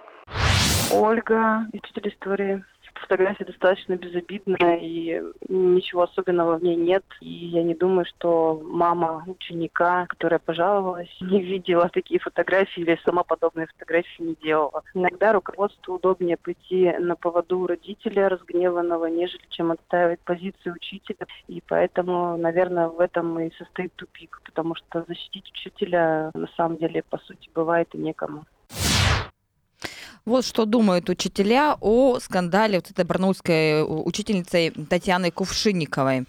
Ольга, 0.92 1.62
учитель 1.74 2.10
истории 2.10 2.64
фотография 2.96 3.46
достаточно 3.46 3.96
безобидная, 3.96 4.78
и 4.78 5.22
ничего 5.50 6.04
особенного 6.04 6.58
в 6.58 6.64
ней 6.64 6.76
нет. 6.76 7.04
И 7.22 7.30
я 7.30 7.64
не 7.64 7.76
думаю, 7.76 8.06
что 8.06 8.62
мама 8.64 9.24
ученика, 9.28 10.06
которая 10.08 10.40
пожаловалась, 10.40 11.10
не 11.22 11.42
видела 11.42 11.90
такие 11.90 12.20
фотографии 12.20 12.82
или 12.82 13.00
сама 13.06 13.24
подобные 13.24 13.68
фотографии 13.68 14.24
не 14.24 14.36
делала. 14.36 14.84
Иногда 14.94 15.34
руководству 15.34 15.96
удобнее 15.96 16.38
пойти 16.38 16.92
на 17.00 17.16
поводу 17.16 17.68
родителя 17.68 18.30
разгневанного, 18.30 19.08
нежели 19.08 19.44
чем 19.50 19.72
отстаивать 19.72 20.20
позицию 20.22 20.76
учителя. 20.76 21.28
И 21.48 21.62
поэтому, 21.68 22.38
наверное, 22.38 22.88
в 22.88 23.00
этом 23.00 23.40
и 23.40 23.54
состоит 23.58 23.94
тупик, 23.96 24.42
потому 24.46 24.76
что 24.76 25.04
защитить 25.08 25.50
учителя 25.52 26.32
на 26.34 26.48
самом 26.56 26.78
деле, 26.78 27.04
по 27.10 27.18
сути, 27.18 27.50
бывает 27.54 27.90
и 27.94 27.98
некому. 27.98 28.46
Вот 30.26 30.46
что 30.46 30.66
думают 30.66 31.10
учителя 31.10 31.76
о 31.82 32.18
скандале 32.20 32.78
вот 32.78 32.90
этой 32.90 33.04
барнаульской 33.04 33.56
э, 33.56 33.84
учительницей 33.84 34.72
Татьяной 34.72 35.32
Кувшинниковой. 35.32 36.26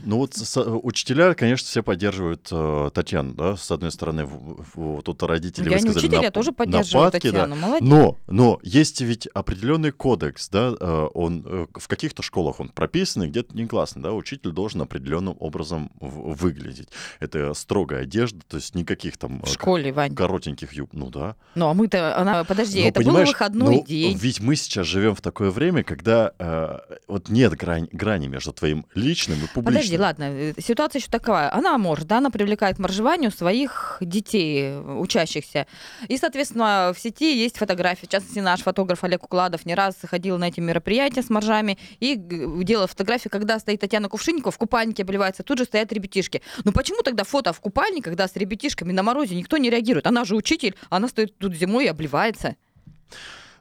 Ну 0.00 0.18
вот 0.18 0.34
с, 0.34 0.60
учителя, 0.60 1.34
конечно, 1.34 1.66
все 1.66 1.82
поддерживают 1.82 2.48
э, 2.50 2.90
Татьяну, 2.92 3.34
да, 3.34 3.56
с 3.56 3.70
одной 3.70 3.90
стороны, 3.90 4.26
в, 4.26 4.64
в, 4.74 5.02
тут 5.02 5.22
родители 5.22 5.64
я 5.64 5.72
высказали 5.72 5.92
не 5.92 5.98
учитель, 5.98 6.18
нап- 6.18 6.22
я 6.22 6.30
тоже 6.30 6.52
поддерживаю 6.52 7.06
нападки, 7.06 7.26
Татьяну, 7.30 7.54
да. 7.54 7.60
молодец. 7.60 7.88
Но, 7.88 8.18
но 8.26 8.60
есть 8.62 9.00
ведь 9.00 9.26
определенный 9.28 9.92
кодекс, 9.92 10.48
да, 10.48 10.74
э, 10.78 11.08
он 11.14 11.44
э, 11.46 11.66
в 11.74 11.88
каких-то 11.88 12.22
школах 12.22 12.60
он 12.60 12.68
прописан, 12.68 13.28
где-то 13.28 13.56
негласно, 13.56 14.02
да, 14.02 14.12
учитель 14.12 14.50
должен 14.50 14.82
определенным 14.82 15.36
образом 15.40 15.90
в, 16.00 16.34
выглядеть. 16.34 16.88
Это 17.20 17.54
строгая 17.54 18.02
одежда, 18.02 18.40
то 18.46 18.56
есть 18.56 18.74
никаких 18.74 19.16
там 19.16 19.42
в 19.42 19.48
школе, 19.48 19.92
Вань. 19.92 20.14
коротеньких 20.14 20.72
юб, 20.72 20.90
ну 20.92 21.10
да. 21.10 21.36
Ну 21.54 21.68
а 21.68 21.74
мы-то, 21.74 22.16
она, 22.18 22.44
подожди, 22.44 22.82
но, 22.82 22.88
это 22.88 23.00
был 23.02 23.12
выходной 23.12 23.76
ну, 23.76 23.84
день. 23.84 24.16
Ведь 24.16 24.40
мы 24.40 24.56
сейчас 24.56 24.86
живем 24.86 25.14
в 25.14 25.20
такое 25.20 25.50
время, 25.50 25.82
когда 25.84 26.32
э, 26.38 26.78
вот 27.08 27.28
нет 27.28 27.54
грани, 27.54 27.88
грани 27.92 28.26
между 28.26 28.52
твоим 28.52 28.86
личным 28.94 29.38
и 29.38 29.46
публичным. 29.48 29.64
подожди, 29.64 29.85
ладно, 29.94 30.24
э, 30.24 30.54
ситуация 30.58 31.00
еще 31.00 31.08
такая. 31.08 31.52
Она 31.52 31.78
может, 31.78 32.06
да, 32.06 32.18
она 32.18 32.30
привлекает 32.30 32.76
к 32.76 32.78
моржеванию 32.78 33.30
своих 33.30 33.98
детей, 34.00 34.62
э, 34.62 34.80
учащихся. 34.98 35.66
И, 36.08 36.16
соответственно, 36.18 36.92
в 36.94 36.98
сети 36.98 37.36
есть 37.36 37.58
фотографии. 37.58 38.06
В 38.06 38.08
частности, 38.08 38.40
наш 38.40 38.62
фотограф 38.62 39.04
Олег 39.04 39.24
Укладов 39.24 39.66
не 39.66 39.74
раз 39.74 39.96
ходил 40.02 40.38
на 40.38 40.48
эти 40.48 40.60
мероприятия 40.60 41.22
с 41.22 41.30
моржами 41.30 41.78
и 42.00 42.16
делал 42.16 42.86
фотографии, 42.86 43.28
когда 43.28 43.58
стоит 43.58 43.80
Татьяна 43.80 44.08
Кувшинникова 44.08 44.52
в 44.52 44.58
купальнике 44.58 45.02
обливается, 45.02 45.42
тут 45.42 45.58
же 45.58 45.64
стоят 45.64 45.92
ребятишки. 45.92 46.42
Ну 46.64 46.72
почему 46.72 47.02
тогда 47.02 47.24
фото 47.24 47.52
в 47.52 47.60
купальнике, 47.60 48.04
когда 48.04 48.26
с 48.26 48.36
ребятишками 48.36 48.92
на 48.92 49.02
морозе 49.02 49.36
никто 49.36 49.56
не 49.56 49.70
реагирует? 49.70 50.06
Она 50.06 50.24
же 50.24 50.34
учитель, 50.34 50.74
она 50.90 51.08
стоит 51.08 51.38
тут 51.38 51.54
зимой 51.54 51.84
и 51.84 51.88
обливается. 51.88 52.56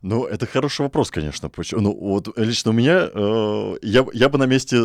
Ну, 0.08 0.26
это 0.26 0.46
хороший 0.46 0.82
вопрос, 0.82 1.10
конечно. 1.10 1.50
Почему? 1.50 1.82
Ну, 1.82 1.98
вот 2.00 2.38
лично 2.38 2.70
у 2.70 2.74
меня, 2.76 3.10
э, 3.12 3.78
я, 3.82 4.06
я 4.14 4.30
бы 4.30 4.38
на 4.38 4.46
месте 4.46 4.76
э, 4.76 4.80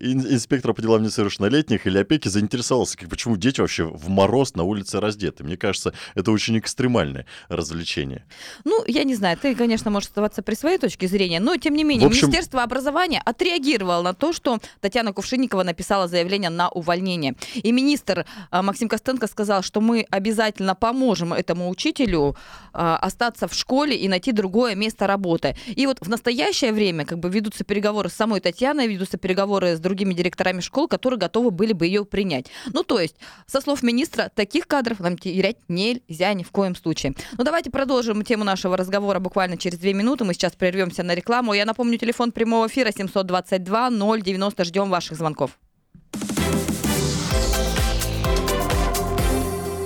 ин- 0.00 0.26
инспектора 0.34 0.72
по 0.72 0.80
делам 0.80 1.02
несовершеннолетних 1.02 1.86
или 1.86 1.98
опеки 1.98 2.28
заинтересовался, 2.28 2.96
как, 2.96 3.10
почему 3.10 3.36
дети 3.36 3.60
вообще 3.60 3.84
в 3.84 4.08
мороз 4.08 4.54
на 4.54 4.62
улице 4.62 4.98
раздеты. 4.98 5.44
Мне 5.44 5.58
кажется, 5.58 5.92
это 6.14 6.32
очень 6.32 6.56
экстремальное 6.58 7.26
развлечение. 7.50 8.24
Ну, 8.64 8.82
я 8.86 9.04
не 9.04 9.14
знаю, 9.14 9.36
ты, 9.36 9.54
конечно, 9.54 9.90
можешь 9.90 10.08
оставаться 10.08 10.42
при 10.42 10.54
своей 10.54 10.78
точке 10.78 11.06
зрения, 11.06 11.38
но, 11.38 11.58
тем 11.58 11.74
не 11.74 11.84
менее, 11.84 12.08
В 12.08 12.10
общем- 12.10 12.28
Министерство 12.28 12.62
образования 12.62 13.20
отреагировало 13.26 14.00
на 14.02 14.14
то, 14.14 14.32
что 14.32 14.58
Татьяна 14.80 15.12
Кувшинникова 15.12 15.64
написала 15.64 16.08
заявление 16.08 16.48
на 16.48 16.70
увольнение. 16.70 17.34
И 17.56 17.72
министр 17.72 18.24
а, 18.50 18.62
Максим 18.62 18.88
Костенко 18.88 19.26
сказал, 19.26 19.62
что 19.62 19.82
мы 19.82 20.06
обязательно 20.08 20.74
поможем 20.74 21.34
этому 21.34 21.68
учителю 21.68 22.36
а, 22.72 22.96
остаться 22.96 23.48
в 23.48 23.52
школе 23.54 23.94
и 23.96 24.08
найти 24.14 24.32
другое 24.32 24.76
место 24.76 25.06
работы. 25.06 25.56
И 25.66 25.86
вот 25.86 25.98
в 26.00 26.08
настоящее 26.08 26.72
время 26.72 27.04
как 27.04 27.18
бы 27.18 27.28
ведутся 27.28 27.64
переговоры 27.64 28.08
с 28.08 28.12
самой 28.12 28.40
Татьяной, 28.40 28.86
ведутся 28.86 29.18
переговоры 29.18 29.76
с 29.76 29.80
другими 29.80 30.14
директорами 30.14 30.60
школ, 30.60 30.86
которые 30.86 31.18
готовы 31.18 31.50
были 31.50 31.72
бы 31.72 31.86
ее 31.86 32.04
принять. 32.04 32.46
Ну, 32.72 32.84
то 32.84 33.00
есть, 33.00 33.16
со 33.46 33.60
слов 33.60 33.82
министра, 33.82 34.30
таких 34.34 34.68
кадров 34.68 35.00
нам 35.00 35.18
терять 35.18 35.56
нельзя 35.68 36.32
ни 36.34 36.44
в 36.44 36.50
коем 36.50 36.76
случае. 36.76 37.14
Ну, 37.36 37.44
давайте 37.44 37.70
продолжим 37.70 38.22
тему 38.22 38.44
нашего 38.44 38.76
разговора 38.76 39.18
буквально 39.18 39.56
через 39.56 39.78
две 39.78 39.92
минуты. 39.92 40.24
Мы 40.24 40.34
сейчас 40.34 40.52
прервемся 40.52 41.02
на 41.02 41.14
рекламу. 41.14 41.52
Я 41.52 41.64
напомню, 41.64 41.98
телефон 41.98 42.30
прямого 42.30 42.68
эфира 42.68 42.92
722 42.92 43.90
090. 43.90 44.64
Ждем 44.64 44.90
ваших 44.90 45.18
звонков. 45.18 45.58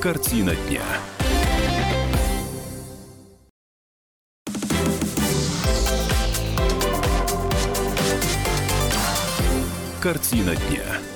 Картина 0.02 0.54
дня. 0.68 0.82
Картина 10.00 10.54
дня. 10.54 11.07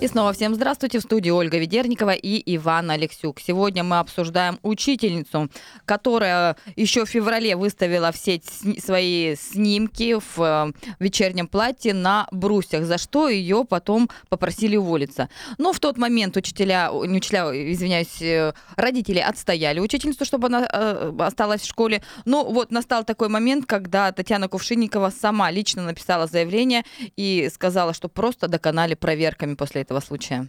И 0.00 0.08
снова 0.08 0.32
всем 0.32 0.54
здравствуйте. 0.54 0.98
В 0.98 1.02
студии 1.02 1.28
Ольга 1.28 1.58
Ведерникова 1.58 2.12
и 2.14 2.42
Иван 2.56 2.90
Алексюк. 2.90 3.38
Сегодня 3.38 3.84
мы 3.84 3.98
обсуждаем 3.98 4.58
учительницу, 4.62 5.50
которая 5.84 6.56
еще 6.74 7.04
в 7.04 7.08
феврале 7.10 7.54
выставила 7.54 8.10
в 8.10 8.16
сеть 8.16 8.46
сни- 8.46 8.80
свои 8.80 9.36
снимки 9.36 10.14
в 10.18 10.38
э, 10.38 10.72
вечернем 11.00 11.48
платье 11.48 11.92
на 11.92 12.26
брусьях, 12.32 12.86
за 12.86 12.96
что 12.96 13.28
ее 13.28 13.66
потом 13.68 14.08
попросили 14.30 14.74
уволиться. 14.74 15.28
Но 15.58 15.74
в 15.74 15.80
тот 15.80 15.98
момент 15.98 16.34
учителя, 16.34 16.88
не 16.90 17.18
учителя, 17.18 17.50
извиняюсь, 17.52 18.22
э, 18.22 18.54
родители 18.76 19.18
отстояли 19.18 19.80
учительницу, 19.80 20.24
чтобы 20.24 20.46
она 20.46 20.66
э, 20.66 21.12
осталась 21.18 21.60
в 21.60 21.68
школе. 21.68 22.02
Но 22.24 22.44
вот 22.50 22.70
настал 22.70 23.04
такой 23.04 23.28
момент, 23.28 23.66
когда 23.66 24.12
Татьяна 24.12 24.48
Кувшинникова 24.48 25.10
сама 25.10 25.50
лично 25.50 25.82
написала 25.82 26.26
заявление 26.26 26.84
и 27.18 27.50
сказала, 27.52 27.92
что 27.92 28.08
просто 28.08 28.48
доконали 28.48 28.94
проверками 28.94 29.52
после 29.56 29.82
этого 29.82 29.89
случая. 29.98 30.46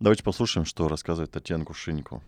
Давайте 0.00 0.22
послушаем, 0.22 0.66
что 0.66 0.88
рассказывает 0.88 1.30
Татьяна 1.30 1.64
Кувшинникова. 1.64 2.22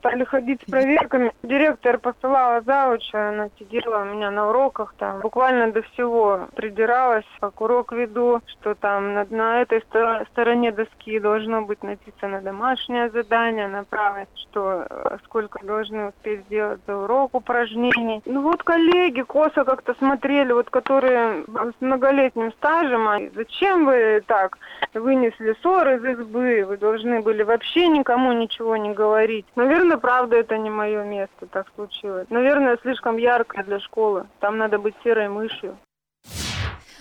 Стали 0.00 0.24
ходить 0.24 0.62
с 0.62 0.70
проверками. 0.70 1.32
Директор 1.42 1.98
посылала 1.98 2.62
зауча, 2.62 3.28
она 3.28 3.48
сидела 3.58 4.02
у 4.02 4.04
меня 4.04 4.30
на 4.30 4.48
уроках 4.48 4.94
там. 4.98 5.20
Буквально 5.20 5.70
до 5.70 5.82
всего 5.82 6.48
придиралась, 6.56 7.24
как 7.40 7.60
урок 7.60 7.92
веду, 7.92 8.40
что 8.46 8.74
там 8.74 9.14
на, 9.14 9.26
на 9.30 9.62
этой 9.62 9.82
сто- 9.82 10.24
стороне 10.32 10.72
доски 10.72 11.18
должно 11.18 11.62
быть 11.62 11.82
написано 11.82 12.40
домашнее 12.40 13.10
задание, 13.10 13.68
на 13.68 13.84
правой, 13.84 14.26
что 14.34 14.86
э, 14.88 15.18
сколько 15.24 15.64
должны 15.64 16.08
успеть 16.08 16.44
сделать 16.46 16.80
за 16.86 16.96
урок 16.96 17.34
упражнений. 17.34 18.22
Ну 18.24 18.42
вот 18.42 18.62
коллеги 18.62 19.22
косо 19.22 19.64
как-то 19.64 19.94
смотрели, 19.94 20.52
вот 20.52 20.70
которые 20.70 21.44
с 21.46 21.80
многолетним 21.80 22.52
стажем, 22.52 23.06
а 23.06 23.18
зачем 23.34 23.86
вы 23.86 24.22
так 24.26 24.58
вынесли 24.94 25.54
ссор 25.60 25.88
из 25.90 26.04
избы, 26.04 26.64
вы 26.66 26.76
должны 26.76 27.20
были 27.20 27.42
вообще 27.42 27.88
никому 27.88 28.32
ничего 28.32 28.76
не 28.76 28.92
говорить. 28.92 29.46
Наверное, 29.56 29.89
правда, 29.98 30.36
это 30.36 30.58
не 30.58 30.70
мое 30.70 31.04
место, 31.04 31.46
так 31.46 31.66
случилось. 31.74 32.26
Наверное, 32.30 32.78
слишком 32.82 33.16
яркое 33.16 33.64
для 33.64 33.80
школы. 33.80 34.26
Там 34.40 34.58
надо 34.58 34.78
быть 34.78 34.94
серой 35.02 35.28
мышью. 35.28 35.76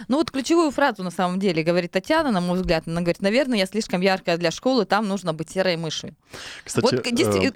Ну 0.07 0.17
вот 0.17 0.31
ключевую 0.31 0.71
фразу 0.71 1.03
на 1.03 1.11
самом 1.11 1.39
деле 1.39 1.63
говорит 1.63 1.91
Татьяна, 1.91 2.31
на 2.31 2.41
мой 2.41 2.57
взгляд. 2.57 2.83
Она 2.87 3.01
говорит, 3.01 3.21
наверное, 3.21 3.57
я 3.59 3.65
слишком 3.65 4.01
яркая 4.01 4.37
для 4.37 4.51
школы, 4.51 4.85
там 4.85 5.07
нужно 5.07 5.33
быть 5.33 5.49
серой 5.49 5.77
мышью. 5.77 6.15
Кстати, 6.63 6.83
вот 6.85 6.93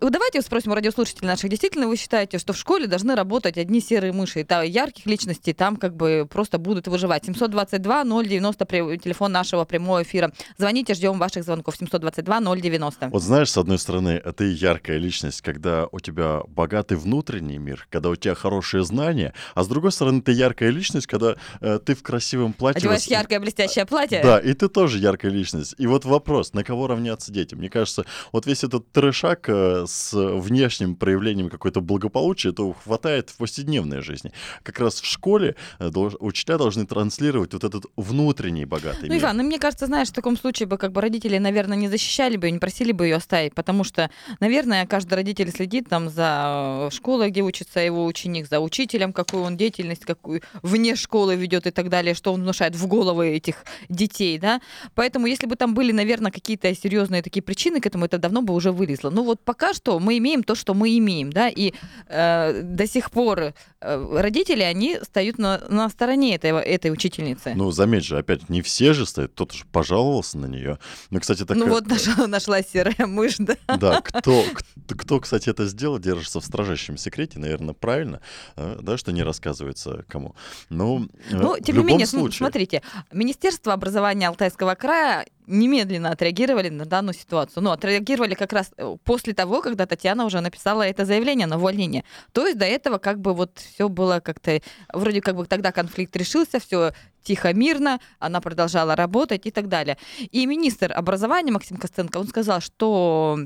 э, 0.02 0.10
давайте 0.10 0.42
спросим 0.42 0.72
у 0.72 0.76
радиослушателей 0.76 1.28
наших, 1.28 1.50
действительно 1.50 1.88
вы 1.88 1.96
считаете, 1.98 2.38
что 2.38 2.54
в 2.54 2.58
школе 2.58 2.88
должны 2.88 3.16
работать 3.16 3.58
одни 3.58 3.80
серые 3.82 4.14
мыши, 4.14 4.42
и 4.42 4.44
та- 4.44 4.64
ярких 4.64 5.06
личностей 5.06 5.54
там 5.54 5.78
как 5.78 5.96
бы 5.96 6.28
просто 6.30 6.58
будут 6.58 6.88
выживать? 6.88 7.26
722 7.26 8.04
090 8.04 8.66
при- 8.66 8.98
телефон 8.98 9.32
нашего 9.32 9.66
прямого 9.66 10.04
эфира. 10.04 10.32
Звоните, 10.58 10.94
ждем 10.94 11.20
ваших 11.20 11.44
звонков. 11.44 11.76
722 11.78 12.40
090. 12.56 13.10
Вот 13.10 13.22
знаешь, 13.22 13.50
с 13.52 13.58
одной 13.58 13.78
стороны, 13.80 14.20
ты 14.36 14.52
яркая 14.52 14.98
личность, 14.98 15.42
когда 15.42 15.88
у 15.92 16.00
тебя 16.00 16.42
богатый 16.48 16.98
внутренний 16.98 17.58
мир, 17.58 17.88
когда 17.90 18.10
у 18.10 18.16
тебя 18.16 18.36
хорошие 18.36 18.84
знания, 18.84 19.34
а 19.56 19.64
с 19.64 19.68
другой 19.68 19.92
стороны, 19.92 20.22
ты 20.22 20.32
яркая 20.32 20.70
личность, 20.70 21.08
когда 21.08 21.36
э, 21.62 21.80
ты 21.86 21.96
в 21.96 22.02
красивом 22.34 22.54
платье. 22.54 22.80
Одеваешь 22.80 23.04
яркое 23.04 23.40
блестящее 23.40 23.86
платье? 23.86 24.22
Да, 24.24 24.40
и 24.40 24.54
ты 24.54 24.68
тоже 24.68 25.00
яркая 25.00 25.32
личность. 25.32 25.76
И 25.78 25.88
вот 25.88 26.06
вопрос, 26.06 26.54
на 26.54 26.64
кого 26.64 26.88
равняться 26.88 27.32
дети? 27.32 27.56
Мне 27.56 27.70
кажется, 27.70 28.06
вот 28.32 28.46
весь 28.46 28.64
этот 28.64 28.92
трешак 28.92 29.50
э, 29.50 29.86
с 29.88 30.14
внешним 30.14 30.96
проявлением 30.96 31.50
какой-то 31.50 31.82
благополучия, 31.82 32.50
это 32.50 32.74
хватает 32.84 33.30
в 33.30 33.38
повседневной 33.38 34.02
жизни. 34.02 34.32
Как 34.64 34.80
раз 34.80 35.02
в 35.02 35.06
школе 35.06 35.56
э, 35.80 35.90
долж- 35.90 36.18
учителя 36.20 36.58
должны 36.58 36.86
транслировать 36.86 37.54
вот 37.54 37.64
этот 37.64 37.86
внутренний 37.96 38.66
богатый 38.66 39.08
Ну, 39.08 39.14
мир. 39.14 39.24
Иван, 39.24 39.38
ну, 39.38 39.44
мне 39.44 39.60
кажется, 39.60 39.86
знаешь, 39.86 40.10
в 40.10 40.14
таком 40.14 40.38
случае 40.38 40.68
бы 40.68 40.78
как 40.78 40.92
бы 40.92 41.02
родители, 41.02 41.38
наверное, 41.38 41.78
не 41.78 41.88
защищали 41.88 42.38
бы 42.38 42.48
ее, 42.48 42.52
не 42.52 42.60
просили 42.60 42.92
бы 42.92 43.06
ее 43.06 43.16
оставить, 43.16 43.54
потому 43.54 43.84
что, 43.84 44.10
наверное, 44.40 44.86
каждый 44.86 45.16
родитель 45.16 45.52
следит 45.52 45.90
там 45.90 46.10
за 46.10 46.88
э, 46.90 46.96
школой, 46.96 47.30
где 47.30 47.42
учится 47.42 47.80
его 47.80 48.06
ученик, 48.06 48.48
за 48.48 48.60
учителем, 48.60 49.14
какую 49.14 49.44
он 49.44 49.58
деятельность, 49.58 50.06
какую 50.06 50.42
вне 50.62 50.96
школы 50.96 51.36
ведет 51.36 51.68
и 51.68 51.72
так 51.72 51.90
далее, 51.90 52.16
что 52.24 52.34
он 52.34 52.42
внушает 52.42 52.74
в 52.74 52.88
головы 52.88 53.36
этих 53.36 53.66
детей, 53.90 54.40
да. 54.40 54.62
Поэтому, 54.96 55.28
если 55.28 55.46
бы 55.46 55.58
там 55.58 55.74
были, 55.74 55.92
наверное, 55.92 56.32
какие-то 56.32 56.74
серьезные 56.74 57.22
такие 57.22 57.42
причины 57.42 57.82
к 57.82 57.86
этому, 57.86 58.06
это 58.06 58.18
давно 58.18 58.42
бы 58.42 58.54
уже 58.54 58.72
вылезло. 58.72 59.10
Ну 59.10 59.26
вот 59.26 59.42
пока 59.42 59.74
что 59.74 60.00
мы 60.00 60.18
имеем 60.20 60.42
то, 60.44 60.56
что 60.56 60.74
мы 60.74 60.98
имеем, 60.98 61.34
да, 61.34 61.50
и 61.50 61.74
э, 62.08 62.62
до 62.64 62.88
сих 62.88 63.12
пор 63.12 63.54
э, 63.82 64.18
родители, 64.22 64.62
они 64.62 65.00
стоят 65.04 65.38
на, 65.38 65.62
на 65.68 65.90
стороне 65.90 66.36
этой, 66.36 66.52
этой 66.52 66.92
учительницы. 66.92 67.54
Ну, 67.56 67.72
заметь 67.72 68.06
же, 68.06 68.18
опять, 68.18 68.48
не 68.48 68.62
все 68.62 68.94
же 68.94 69.06
стоят, 69.06 69.32
кто-то 69.34 69.54
же 69.58 69.66
пожаловался 69.70 70.38
на 70.38 70.46
нее. 70.46 70.80
Ну, 71.10 71.20
кстати, 71.20 71.44
так... 71.44 71.58
ну 71.58 71.66
э, 71.66 71.70
вот 71.70 71.88
нашла, 71.88 72.28
нашлась 72.28 72.68
серая 72.72 73.06
мышь, 73.06 73.36
да. 73.40 73.58
Да, 73.68 74.02
кто, 74.06 74.46
кто, 74.88 75.20
кстати, 75.20 75.50
это 75.50 75.66
сделал, 75.66 76.00
держится 76.00 76.40
в 76.40 76.46
строжайшем 76.46 76.96
секрете, 76.96 77.38
наверное, 77.40 77.74
правильно, 77.74 78.22
э, 78.56 78.78
да, 78.82 78.98
что 78.98 79.12
не 79.12 79.24
рассказывается 79.24 80.06
кому. 80.08 80.36
Ну, 80.70 81.10
Ну, 81.30 81.58
тем 81.60 81.80
не 81.80 81.84
менее, 81.84 82.08
случае. 82.20 82.38
смотрите, 82.38 82.82
Министерство 83.12 83.74
образования 83.74 84.28
Алтайского 84.28 84.76
края 84.76 85.26
немедленно 85.48 86.12
отреагировали 86.12 86.70
на 86.70 86.86
данную 86.86 87.14
ситуацию. 87.14 87.64
Ну, 87.64 87.72
отреагировали 87.72 88.34
как 88.34 88.54
раз 88.54 88.72
э, 88.78 88.96
после 89.04 89.34
того, 89.34 89.62
когда 89.62 89.86
Татьяна 89.86 90.26
уже 90.26 90.42
написала 90.42 90.84
это 90.84 91.06
заявление 91.06 91.48
на 91.48 91.58
увольнение. 91.58 92.04
То 92.32 92.46
есть 92.46 92.58
до 92.58 92.66
этого 92.66 92.98
как 92.98 93.20
бы 93.20 93.34
вот 93.34 93.60
все 93.60 93.90
было 93.90 94.20
как-то... 94.20 94.62
Вроде 94.94 95.22
как 95.22 95.36
бы 95.36 95.46
тогда 95.46 95.72
конфликт 95.72 96.16
решился, 96.16 96.60
все 96.60 96.94
тихо, 97.24 97.54
мирно, 97.54 98.00
она 98.20 98.42
продолжала 98.42 98.96
работать 98.96 99.46
и 99.46 99.52
так 99.52 99.68
далее. 99.68 99.98
И 100.20 100.46
министр 100.46 100.92
образования 100.94 101.52
Максим 101.52 101.78
Костенко, 101.78 102.18
он 102.18 102.28
сказал, 102.28 102.62
что 102.62 103.38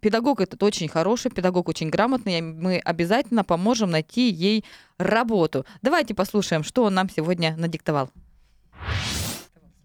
педагог 0.00 0.40
этот 0.40 0.62
очень 0.62 0.88
хороший, 0.88 1.30
педагог 1.30 1.68
очень 1.68 1.90
грамотный, 1.90 2.38
и 2.38 2.42
мы 2.42 2.78
обязательно 2.78 3.44
поможем 3.44 3.90
найти 3.90 4.30
ей 4.30 4.64
работу. 4.98 5.64
Давайте 5.82 6.14
послушаем, 6.14 6.62
что 6.62 6.84
он 6.84 6.94
нам 6.94 7.08
сегодня 7.08 7.56
надиктовал. 7.56 8.10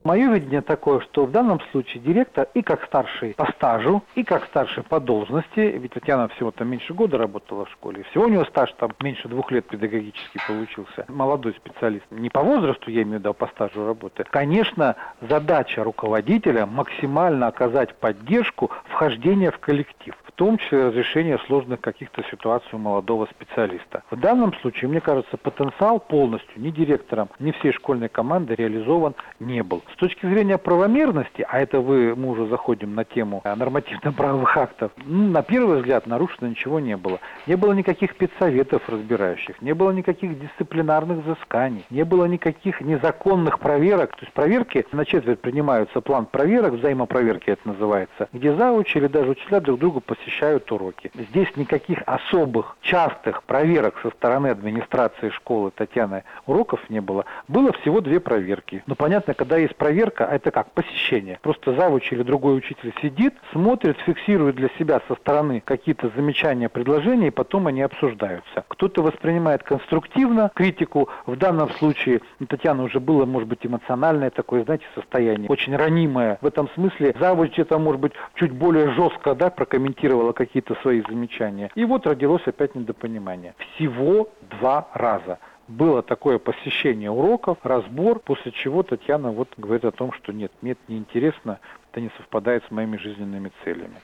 Мое 0.05 0.31
видение 0.33 0.61
такое, 0.61 1.01
что 1.01 1.25
в 1.25 1.31
данном 1.31 1.59
случае 1.71 2.01
директор 2.01 2.47
и 2.53 2.61
как 2.61 2.85
старший 2.85 3.33
по 3.33 3.45
стажу, 3.51 4.01
и 4.15 4.23
как 4.23 4.45
старший 4.45 4.81
по 4.81 5.01
должности, 5.01 5.59
ведь 5.59 5.91
Татьяна 5.91 6.29
всего 6.29 6.51
там 6.51 6.69
меньше 6.69 6.93
года 6.93 7.17
работала 7.17 7.65
в 7.65 7.69
школе, 7.71 8.03
всего 8.09 8.25
у 8.25 8.29
него 8.29 8.45
стаж 8.45 8.71
там 8.77 8.93
меньше 9.01 9.27
двух 9.27 9.51
лет 9.51 9.65
педагогический 9.67 10.39
получился, 10.47 11.03
молодой 11.09 11.53
специалист, 11.53 12.05
не 12.11 12.29
по 12.29 12.41
возрасту, 12.41 12.89
я 12.89 13.01
имею 13.01 13.17
в 13.17 13.19
виду, 13.19 13.31
а 13.31 13.33
по 13.33 13.47
стажу 13.47 13.85
работы. 13.85 14.23
Конечно, 14.29 14.95
задача 15.19 15.83
руководителя 15.83 16.65
максимально 16.65 17.47
оказать 17.47 17.93
поддержку 17.95 18.71
вхождения 18.85 19.51
в 19.51 19.59
коллектив, 19.59 20.15
в 20.23 20.31
том 20.31 20.57
числе 20.57 20.87
разрешение 20.87 21.37
сложных 21.39 21.81
каких-то 21.81 22.23
ситуаций 22.31 22.69
у 22.71 22.77
молодого 22.77 23.25
специалиста. 23.25 24.03
В 24.09 24.15
данном 24.17 24.53
случае, 24.61 24.89
мне 24.89 25.01
кажется, 25.01 25.35
потенциал 25.35 25.99
полностью 25.99 26.61
ни 26.61 26.69
директором, 26.69 27.27
ни 27.39 27.51
всей 27.51 27.73
школьной 27.73 28.07
команды 28.07 28.55
реализован 28.55 29.13
не 29.41 29.61
был. 29.61 29.83
С 29.93 29.95
точки 29.97 30.25
зрения 30.25 30.57
правомерности, 30.57 31.45
а 31.47 31.59
это 31.59 31.79
вы, 31.79 32.15
мы 32.15 32.29
уже 32.29 32.47
заходим 32.47 32.95
на 32.95 33.03
тему 33.03 33.41
э, 33.43 33.55
нормативно-правовых 33.55 34.55
актов, 34.57 34.91
ну, 35.05 35.29
на 35.29 35.43
первый 35.43 35.77
взгляд 35.77 36.07
нарушено 36.07 36.47
ничего 36.49 36.79
не 36.79 36.95
было. 36.95 37.19
Не 37.47 37.55
было 37.55 37.73
никаких 37.73 38.15
педсоветов 38.15 38.87
разбирающих, 38.87 39.61
не 39.61 39.73
было 39.73 39.91
никаких 39.91 40.39
дисциплинарных 40.39 41.19
взысканий, 41.25 41.85
не 41.89 42.03
было 42.03 42.25
никаких 42.25 42.81
незаконных 42.81 43.59
проверок. 43.59 44.15
То 44.15 44.21
есть 44.21 44.33
проверки 44.33 44.85
на 44.91 45.05
четверть 45.05 45.39
принимаются 45.39 46.01
план 46.01 46.25
проверок, 46.25 46.73
взаимопроверки 46.73 47.49
это 47.49 47.67
называется, 47.67 48.29
где 48.33 48.53
заучи 48.53 48.97
или 48.97 49.07
даже 49.07 49.31
учителя 49.31 49.59
друг 49.59 49.79
другу 49.79 50.01
посещают 50.01 50.71
уроки. 50.71 51.11
Здесь 51.15 51.55
никаких 51.55 52.01
особых, 52.05 52.77
частых 52.81 53.43
проверок 53.43 53.99
со 54.01 54.09
стороны 54.11 54.47
администрации 54.47 55.29
школы 55.29 55.71
Татьяны 55.71 56.23
уроков 56.45 56.79
не 56.89 57.01
было. 57.01 57.25
Было 57.47 57.71
всего 57.73 58.01
две 58.01 58.19
проверки. 58.19 58.83
Но 58.87 58.95
понятно, 58.95 59.33
когда 59.33 59.57
есть 59.57 59.75
проверка, 59.79 60.27
а 60.27 60.35
это 60.35 60.51
как? 60.51 60.71
Посещение. 60.73 61.39
Просто 61.41 61.73
завуч 61.73 62.11
или 62.11 62.21
другой 62.21 62.57
учитель 62.57 62.93
сидит, 63.01 63.33
смотрит, 63.51 63.97
фиксирует 64.05 64.55
для 64.55 64.69
себя 64.77 65.01
со 65.07 65.15
стороны 65.15 65.63
какие-то 65.65 66.11
замечания, 66.15 66.69
предложения, 66.69 67.27
и 67.27 67.31
потом 67.31 67.65
они 67.65 67.81
обсуждаются. 67.81 68.65
Кто-то 68.67 69.01
воспринимает 69.01 69.63
конструктивно 69.63 70.51
критику. 70.53 71.09
В 71.25 71.35
данном 71.35 71.71
случае 71.71 72.21
у 72.39 72.45
Татьяны 72.45 72.83
уже 72.83 72.99
было, 72.99 73.25
может 73.25 73.47
быть, 73.47 73.65
эмоциональное 73.65 74.29
такое, 74.29 74.63
знаете, 74.65 74.85
состояние, 74.93 75.49
очень 75.49 75.75
ранимое. 75.75 76.37
В 76.41 76.45
этом 76.45 76.69
смысле 76.75 77.15
завуч 77.19 77.57
это, 77.57 77.79
может 77.79 78.01
быть, 78.01 78.13
чуть 78.35 78.51
более 78.51 78.91
жестко, 78.91 79.33
да, 79.33 79.49
прокомментировала 79.49 80.33
какие-то 80.33 80.75
свои 80.81 81.01
замечания. 81.09 81.71
И 81.75 81.85
вот 81.85 82.05
родилось 82.05 82.45
опять 82.45 82.75
недопонимание. 82.75 83.55
Всего 83.75 84.29
два 84.59 84.89
раза 84.93 85.39
было 85.69 86.01
такое 86.01 86.39
посещение 86.39 87.11
уроков, 87.11 87.59
разбор, 87.63 88.19
после 88.19 88.51
чего 88.51 88.81
Татьяна 88.83 89.31
вот 89.31 89.49
говорит 89.55 89.85
о 89.85 89.91
том, 89.91 90.11
что 90.13 90.33
нет, 90.33 90.51
мне 90.61 90.71
это 90.71 90.81
неинтересно, 90.87 91.59
это 91.91 92.01
не 92.01 92.09
совпадает 92.17 92.63
с 92.65 92.71
моими 92.71 92.97
жизненными 92.97 93.51
целями. 93.63 94.01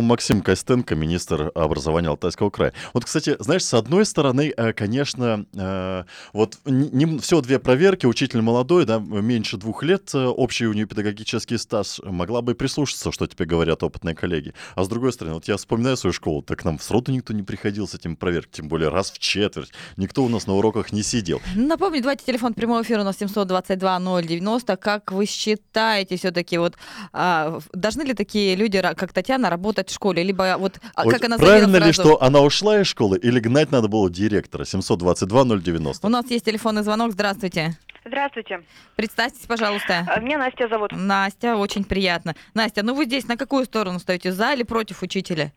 Максим 0.00 0.40
Костенко, 0.40 0.94
министр 0.94 1.50
образования 1.54 2.08
Алтайского 2.08 2.50
края. 2.50 2.72
Вот, 2.92 3.04
кстати, 3.04 3.36
знаешь, 3.38 3.64
с 3.64 3.74
одной 3.74 4.04
стороны, 4.04 4.52
э, 4.56 4.72
конечно, 4.72 5.46
э, 5.54 6.04
вот 6.32 6.58
не, 6.64 7.18
всего 7.18 7.40
две 7.40 7.58
проверки, 7.58 8.06
учитель 8.06 8.40
молодой, 8.40 8.84
да, 8.84 8.98
меньше 8.98 9.56
двух 9.56 9.82
лет, 9.82 10.10
э, 10.14 10.24
общий 10.24 10.66
у 10.66 10.72
нее 10.72 10.86
педагогический 10.86 11.58
стаж, 11.58 12.00
могла 12.04 12.42
бы 12.42 12.54
прислушаться, 12.54 13.12
что 13.12 13.26
тебе 13.26 13.44
говорят 13.44 13.82
опытные 13.82 14.14
коллеги. 14.14 14.54
А 14.74 14.84
с 14.84 14.88
другой 14.88 15.12
стороны, 15.12 15.34
вот 15.34 15.48
я 15.48 15.56
вспоминаю 15.56 15.96
свою 15.96 16.12
школу, 16.12 16.42
так 16.42 16.60
к 16.60 16.64
нам 16.64 16.78
сроду 16.78 17.12
никто 17.12 17.32
не 17.32 17.42
приходил 17.42 17.86
с 17.86 17.94
этим 17.94 18.16
проверкой, 18.16 18.52
тем 18.52 18.68
более 18.68 18.88
раз 18.88 19.10
в 19.10 19.18
четверть. 19.18 19.72
Никто 19.96 20.24
у 20.24 20.28
нас 20.28 20.46
на 20.46 20.54
уроках 20.54 20.92
не 20.92 21.02
сидел. 21.02 21.40
Напомню, 21.54 22.00
давайте 22.00 22.24
телефон 22.24 22.54
прямого 22.54 22.82
эфира 22.82 23.00
у 23.00 23.04
нас 23.04 23.18
722 23.18 24.22
090. 24.22 24.76
Как 24.76 25.12
вы 25.12 25.26
считаете 25.26 26.16
все-таки, 26.16 26.58
вот 26.58 26.76
а, 27.12 27.60
должны 27.72 28.02
ли 28.02 28.14
такие 28.14 28.56
люди, 28.56 28.80
как 28.80 29.12
Татьяна, 29.12 29.50
работать 29.50 29.83
в 29.90 29.94
школе, 29.94 30.22
либо 30.22 30.56
вот, 30.58 30.80
вот 30.96 31.12
как 31.12 31.24
она 31.24 31.38
Правильно 31.38 31.76
ли, 31.76 31.92
что 31.92 32.22
она 32.22 32.40
ушла 32.40 32.80
из 32.80 32.86
школы 32.86 33.18
или 33.18 33.40
гнать 33.40 33.70
надо 33.70 33.88
было 33.88 34.10
директора? 34.10 34.64
722 34.64 35.58
090. 35.58 36.06
У 36.06 36.10
нас 36.10 36.30
есть 36.30 36.44
телефонный 36.44 36.82
звонок. 36.82 37.12
Здравствуйте. 37.12 37.76
Здравствуйте. 38.04 38.62
Представьтесь, 38.96 39.46
пожалуйста. 39.46 40.06
А, 40.06 40.20
меня 40.20 40.38
Настя 40.38 40.68
зовут. 40.68 40.92
Настя, 40.92 41.56
очень 41.56 41.84
приятно. 41.84 42.34
Настя, 42.52 42.82
ну 42.82 42.94
вы 42.94 43.06
здесь 43.06 43.26
на 43.26 43.36
какую 43.36 43.64
сторону 43.64 43.98
стоите, 43.98 44.30
за 44.30 44.52
или 44.52 44.62
против 44.62 45.02
учителя? 45.02 45.52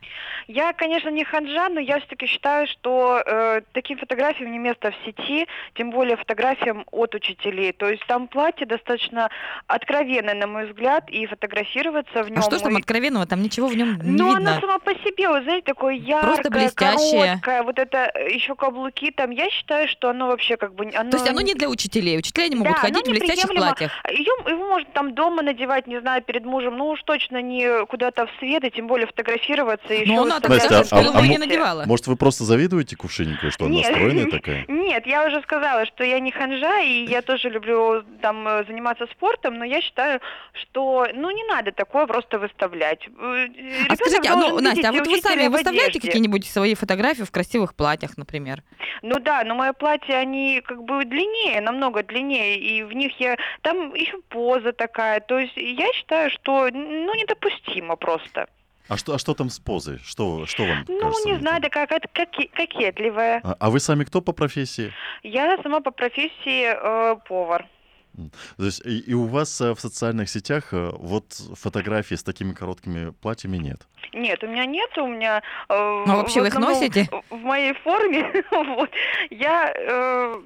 Я, 0.48 0.72
конечно, 0.72 1.10
не 1.10 1.26
ханжа, 1.26 1.68
но 1.68 1.82
я 1.82 2.00
все-таки 2.00 2.26
считаю, 2.26 2.68
что 2.68 3.22
э, 3.26 3.62
таким 3.74 3.98
фотографиям 3.98 4.52
не 4.52 4.60
место 4.60 4.92
в 4.92 5.06
сети, 5.06 5.46
тем 5.76 5.92
более 5.92 6.16
фотографиям 6.16 6.86
от 6.92 7.16
учителей. 7.16 7.74
То 7.74 7.90
есть 7.90 8.06
там 8.08 8.30
платье 8.30 8.66
достаточно 8.66 9.30
откровенное, 9.68 10.36
на 10.36 10.48
мой 10.48 10.68
взгляд, 10.68 11.10
и 11.10 11.26
фотографироваться 11.26 12.24
в 12.24 12.30
нем... 12.30 12.40
А 12.40 12.42
что 12.44 12.60
ж 12.60 12.62
там 12.62 12.78
откровенного? 12.78 13.26
Там 13.26 13.42
ничего 13.42 13.68
в 13.68 13.76
нем 13.76 13.98
не 13.98 14.12
ну, 14.12 14.28
видно. 14.28 14.28
Ну, 14.28 14.36
она 14.36 14.60
сама 14.62 14.80
по 14.80 14.94
себе, 14.96 15.28
вы 15.28 15.44
знаете, 15.44 15.66
такое 15.66 15.96
яркое, 15.96 16.72
короткое, 16.72 17.64
вот 17.64 17.78
это 17.78 18.10
э, 18.16 18.34
еще 18.34 18.56
каблуки 18.56 19.12
там. 19.12 19.32
Я 19.32 19.50
считаю, 19.50 19.90
что 19.90 20.10
оно 20.10 20.28
вообще 20.28 20.56
как 20.56 20.74
бы... 20.74 20.90
Оно... 20.96 21.12
То 21.12 21.18
есть 21.18 21.30
оно 21.30 21.42
не 21.42 21.54
для 21.54 21.68
учителей. 21.68 22.16
Учителя 22.38 22.50
не 22.50 22.56
могут 22.56 22.74
да, 22.74 22.82
ходить 22.82 23.08
в 23.08 23.10
блестящих 23.10 23.50
платьях. 23.50 23.92
Ее, 24.10 24.32
его 24.48 24.68
можно 24.68 24.90
там 24.94 25.14
дома 25.14 25.42
надевать, 25.42 25.88
не 25.88 26.00
знаю, 26.00 26.22
перед 26.22 26.46
мужем, 26.46 26.78
ну 26.78 26.90
уж 26.90 27.02
точно 27.04 27.42
не 27.42 27.86
куда-то 27.86 28.28
в 28.28 28.30
свет, 28.40 28.64
и 28.64 28.72
тем 28.72 28.88
более 28.88 29.08
фотографироваться. 29.08 29.94
Еще 29.94 30.12
ну, 30.12 30.24
она 30.24 30.40
Настя, 30.40 30.84
а, 30.92 31.00
а, 31.00 31.20
а, 31.20 31.28
не 31.28 31.38
надевала. 31.38 31.86
Может, 31.86 32.08
вы 32.08 32.16
просто 32.16 32.44
завидуете 32.44 32.96
Кувшинниковой, 32.96 33.52
что 33.52 33.66
она 33.66 33.84
стройная 33.84 34.26
такая? 34.32 34.66
Нет, 34.68 35.06
я 35.08 35.26
уже 35.26 35.42
сказала, 35.42 35.86
что 35.86 36.04
я 36.04 36.20
не 36.20 36.32
ханжа, 36.32 36.80
и 36.82 37.06
я 37.06 37.22
тоже 37.22 37.50
люблю 37.50 38.04
там 38.22 38.48
э, 38.48 38.66
заниматься 38.66 39.08
спортом, 39.08 39.58
но 39.58 39.66
я 39.66 39.82
считаю, 39.82 40.20
что, 40.54 41.08
ну, 41.14 41.32
не 41.32 41.44
надо 41.46 41.72
такое 41.72 42.06
просто 42.06 42.40
выставлять. 42.40 43.08
Э, 43.08 43.48
а 43.90 43.96
скажите, 43.96 44.30
а, 44.30 44.36
ну, 44.36 44.60
Настя, 44.60 44.90
а 44.90 44.92
вот 44.92 45.08
вы 45.08 45.20
сами 45.20 45.48
выставляете 45.48 46.00
какие-нибудь 46.00 46.46
свои 46.46 46.76
фотографии 46.76 47.24
в 47.24 47.32
красивых 47.32 47.76
платьях, 47.76 48.18
например? 48.18 48.64
Ну 49.02 49.20
да, 49.20 49.44
но 49.44 49.56
мое 49.56 49.74
платье, 49.74 50.16
они 50.16 50.62
как 50.66 50.84
бы 50.84 51.06
длиннее, 51.06 51.62
намного 51.62 52.04
длиннее, 52.04 52.27
и 52.36 52.84
в 52.84 52.94
них 52.94 53.20
я... 53.20 53.38
Там 53.62 53.94
еще 53.94 54.18
поза 54.30 54.74
такая, 54.74 55.20
то 55.20 55.40
есть 55.40 55.54
я 55.56 55.92
считаю, 55.94 56.30
что, 56.32 56.70
ну, 56.72 57.14
недопустимо 57.16 57.96
просто. 57.96 58.48
А 58.90 58.96
что, 58.98 59.16
а 59.16 59.20
что 59.20 59.34
там 59.34 59.50
с 59.50 59.60
позой? 59.60 60.00
Что, 60.06 60.46
что 60.46 60.64
вам 60.64 60.86
Ну, 60.88 61.00
кажется, 61.02 61.30
не 61.30 61.36
знаю, 61.38 61.62
такая 61.62 61.88
какая-то 61.88 62.08
коке- 62.14 62.50
кокетливая. 62.54 63.42
А, 63.44 63.56
а 63.60 63.70
вы 63.70 63.80
сами 63.80 64.06
кто 64.06 64.22
по 64.22 64.32
профессии? 64.32 64.94
Я 65.24 65.58
сама 65.62 65.82
по 65.82 65.92
профессии 65.92 66.74
э, 66.74 67.16
повар. 67.28 67.66
То 68.58 68.66
есть 68.66 68.86
и, 68.86 69.00
и 69.00 69.14
у 69.14 69.26
вас 69.26 69.62
э, 69.62 69.74
в 69.74 69.80
социальных 69.80 70.30
сетях 70.30 70.74
э, 70.74 70.92
вот 70.94 71.26
фотографии 71.56 72.16
с 72.16 72.24
такими 72.24 72.54
короткими 72.54 73.12
платьями 73.12 73.58
нет? 73.58 73.88
Нет, 74.14 74.44
у 74.44 74.48
меня 74.48 74.66
нет, 74.66 74.98
у 74.98 75.08
меня... 75.08 75.42
Э, 75.70 76.04
а 76.08 76.16
вообще 76.16 76.42
вы 76.42 76.48
их 76.48 76.56
носите? 76.56 77.10
В 77.30 77.38
моей 77.38 77.74
форме. 77.74 78.44
вот, 78.52 78.90
я... 79.30 79.74
Э, 79.76 80.42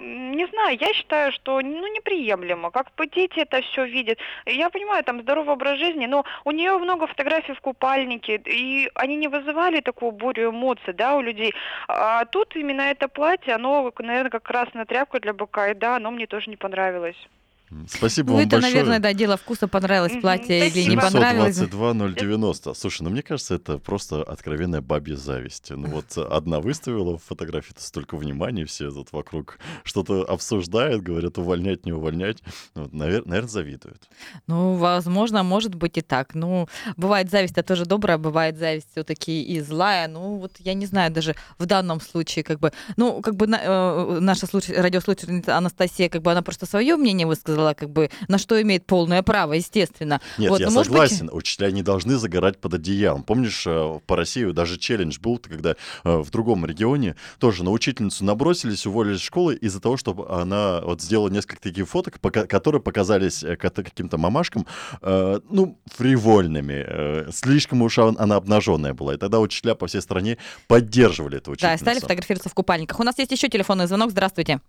не 0.00 0.46
знаю, 0.46 0.78
я 0.80 0.92
считаю, 0.94 1.32
что 1.32 1.60
ну, 1.60 1.86
неприемлемо. 1.86 2.70
Как 2.70 2.94
бы 2.96 3.06
дети 3.06 3.40
это 3.40 3.60
все 3.62 3.84
видят. 3.84 4.18
Я 4.46 4.70
понимаю, 4.70 5.04
там 5.04 5.20
здоровый 5.20 5.54
образ 5.54 5.78
жизни, 5.78 6.06
но 6.06 6.24
у 6.44 6.50
нее 6.50 6.78
много 6.78 7.06
фотографий 7.06 7.52
в 7.52 7.60
купальнике, 7.60 8.40
и 8.46 8.90
они 8.94 9.16
не 9.16 9.28
вызывали 9.28 9.80
такую 9.80 10.12
бурю 10.12 10.50
эмоций, 10.50 10.94
да, 10.94 11.16
у 11.16 11.20
людей. 11.20 11.54
А 11.88 12.24
тут 12.24 12.56
именно 12.56 12.82
это 12.82 13.08
платье, 13.08 13.54
оно, 13.54 13.92
наверное, 13.98 14.30
как 14.30 14.42
красная 14.42 14.84
тряпка 14.84 15.20
для 15.20 15.32
быка, 15.32 15.68
и 15.68 15.74
да, 15.74 15.96
оно 15.96 16.10
мне 16.10 16.26
тоже 16.26 16.50
не 16.50 16.56
понравилось. 16.56 16.99
сложилось. 17.00 17.39
Спасибо 17.88 18.30
ну, 18.30 18.34
вам 18.34 18.46
это, 18.46 18.56
большое. 18.56 18.72
наверное, 18.74 18.98
да, 18.98 19.12
дело 19.12 19.36
вкуса, 19.36 19.68
понравилось 19.68 20.14
платье 20.20 20.68
или 20.68 20.90
не 20.90 20.96
понравилось. 20.96 21.56
722 21.56 22.10
090. 22.10 22.74
Слушай, 22.74 23.02
ну 23.02 23.10
мне 23.10 23.22
кажется, 23.22 23.54
это 23.54 23.78
просто 23.78 24.22
откровенная 24.22 24.80
бабья 24.80 25.16
зависть. 25.16 25.70
Ну 25.70 25.88
вот 25.88 26.18
одна 26.18 26.60
выставила 26.60 27.16
в 27.16 27.22
фотографии 27.22 27.72
столько 27.76 28.16
внимания, 28.16 28.64
все 28.64 28.90
тут 28.90 29.12
вокруг 29.12 29.58
что-то 29.84 30.24
обсуждают, 30.24 31.02
говорят, 31.02 31.38
увольнять, 31.38 31.86
не 31.86 31.92
увольнять. 31.92 32.38
Вот, 32.74 32.92
навер- 32.92 33.22
наверное, 33.24 33.48
завидуют. 33.48 34.08
Ну, 34.48 34.74
возможно, 34.74 35.42
может 35.44 35.74
быть 35.76 35.96
и 35.96 36.00
так. 36.00 36.34
Ну, 36.34 36.68
бывает 36.96 37.30
зависть, 37.30 37.52
это 37.52 37.62
тоже 37.62 37.84
добрая, 37.84 38.18
бывает 38.18 38.58
зависть 38.58 38.88
все-таки 38.90 39.42
и 39.42 39.60
злая. 39.60 40.08
Ну, 40.08 40.38
вот 40.38 40.52
я 40.58 40.74
не 40.74 40.86
знаю, 40.86 41.12
даже 41.12 41.36
в 41.58 41.66
данном 41.66 42.00
случае, 42.00 42.42
как 42.42 42.58
бы, 42.58 42.72
ну, 42.96 43.22
как 43.22 43.36
бы 43.36 43.46
на, 43.46 43.60
э, 43.62 44.18
наша 44.20 44.46
случай, 44.46 44.74
радиослушательница 44.74 45.56
Анастасия, 45.56 46.08
как 46.08 46.22
бы 46.22 46.32
она 46.32 46.42
просто 46.42 46.66
свое 46.66 46.96
мнение 46.96 47.26
высказала, 47.26 47.59
сказала, 47.60 47.74
как 47.74 47.90
бы, 47.90 48.10
на 48.28 48.38
что 48.38 48.60
имеет 48.60 48.86
полное 48.86 49.22
право, 49.22 49.52
естественно. 49.52 50.20
Нет, 50.38 50.50
вот, 50.50 50.60
я 50.60 50.70
согласен, 50.70 51.26
быть... 51.26 51.34
учителя 51.34 51.70
не 51.70 51.82
должны 51.82 52.16
загорать 52.16 52.58
под 52.58 52.74
одеялом. 52.74 53.22
Помнишь, 53.22 53.64
э, 53.66 54.00
по 54.06 54.16
России 54.16 54.44
даже 54.50 54.78
челлендж 54.78 55.18
был, 55.20 55.38
когда 55.38 55.70
э, 55.70 55.74
в 56.04 56.30
другом 56.30 56.64
регионе 56.66 57.16
тоже 57.38 57.64
на 57.64 57.70
учительницу 57.70 58.24
набросились, 58.24 58.86
уволили 58.86 59.16
из 59.16 59.20
школы 59.20 59.54
из-за 59.54 59.80
того, 59.80 59.96
чтобы 59.96 60.28
она 60.28 60.80
вот 60.80 61.02
сделала 61.02 61.28
несколько 61.28 61.60
таких 61.60 61.88
фоток, 61.88 62.18
которые 62.20 62.80
показались 62.80 63.42
э, 63.42 63.56
каким-то 63.56 64.18
мамашкам, 64.18 64.66
ну, 65.02 65.78
фривольными. 65.86 67.30
Слишком 67.32 67.82
уж 67.82 67.98
она 67.98 68.36
обнаженная 68.36 68.94
была. 68.94 69.14
И 69.14 69.16
тогда 69.16 69.40
учителя 69.40 69.74
по 69.74 69.86
всей 69.86 70.00
стране 70.00 70.38
поддерживали 70.68 71.38
эту 71.38 71.52
учительницу. 71.52 71.84
Да, 71.84 71.90
стали 71.90 72.00
фотографироваться 72.00 72.48
в 72.48 72.54
купальниках. 72.54 73.00
У 73.00 73.02
нас 73.02 73.18
есть 73.18 73.32
еще 73.32 73.48
телефонный 73.48 73.86
звонок. 73.86 74.10
Здравствуйте. 74.10 74.60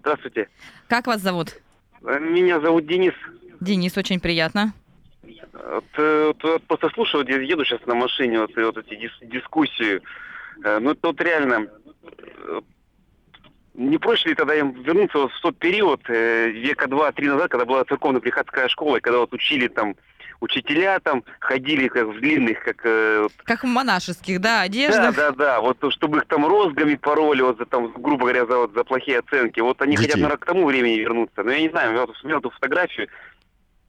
Здравствуйте. 0.00 0.48
Как 0.88 1.06
вас 1.06 1.20
зовут? 1.20 1.54
Меня 2.02 2.60
зовут 2.60 2.86
Денис. 2.86 3.14
Денис, 3.60 3.96
очень 3.96 4.20
приятно. 4.20 4.72
Вот, 5.52 5.84
э, 5.96 6.32
вот, 6.42 6.62
просто 6.64 6.88
слушаю, 6.90 7.22
вот 7.24 7.30
я 7.30 7.40
еду 7.40 7.64
сейчас 7.64 7.84
на 7.86 7.94
машине, 7.94 8.40
вот, 8.40 8.54
вот 8.56 8.78
эти 8.78 8.94
дис- 8.94 9.26
дискуссии. 9.26 10.00
Э, 10.64 10.78
Ну, 10.78 10.92
это 10.92 11.08
вот 11.08 11.20
реально... 11.20 11.66
э, 12.22 12.60
Не 13.74 13.98
проще 13.98 14.30
ли 14.30 14.34
тогда 14.34 14.54
им 14.54 14.72
вернуться 14.82 15.18
вот 15.18 15.32
в 15.32 15.40
тот 15.40 15.58
период, 15.58 16.00
э, 16.08 16.48
века 16.50 16.86
два-три 16.88 17.26
назад, 17.28 17.50
когда 17.50 17.64
была 17.64 17.84
церковно-приходская 17.84 18.68
школа, 18.68 18.96
и 18.96 19.00
когда 19.00 19.18
вот 19.18 19.32
учили 19.32 19.68
там 19.68 19.94
учителя 20.40 21.00
там 21.00 21.24
ходили 21.40 21.88
как 21.88 22.06
в 22.06 22.20
длинных, 22.20 22.62
как 22.62 22.76
э, 22.84 23.20
вот, 23.22 23.32
Как 23.44 23.64
в 23.64 23.66
монашеских, 23.66 24.40
да, 24.40 24.58
да, 24.58 24.60
одеждах. 24.62 25.16
да, 25.16 25.30
да. 25.32 25.60
Вот 25.60 25.78
то, 25.78 25.90
чтобы 25.90 26.18
их 26.18 26.26
там 26.26 26.46
розгами 26.46 26.94
пороли, 26.94 27.42
вот 27.42 27.58
за 27.58 27.66
там, 27.66 27.92
грубо 27.92 28.22
говоря, 28.22 28.46
за, 28.46 28.56
вот, 28.58 28.74
за 28.74 28.84
плохие 28.84 29.18
оценки. 29.18 29.60
Вот 29.60 29.80
они 29.82 29.92
Детей. 29.92 30.04
хотят, 30.04 30.16
наверное, 30.20 30.38
к 30.38 30.46
тому 30.46 30.66
времени 30.66 30.96
вернуться. 30.98 31.42
Но 31.42 31.50
я 31.50 31.60
не 31.60 31.68
знаю, 31.70 31.94
я 31.94 32.06
вот 32.06 32.16
смотрел 32.16 32.38
эту 32.40 32.50
фотографию. 32.50 33.08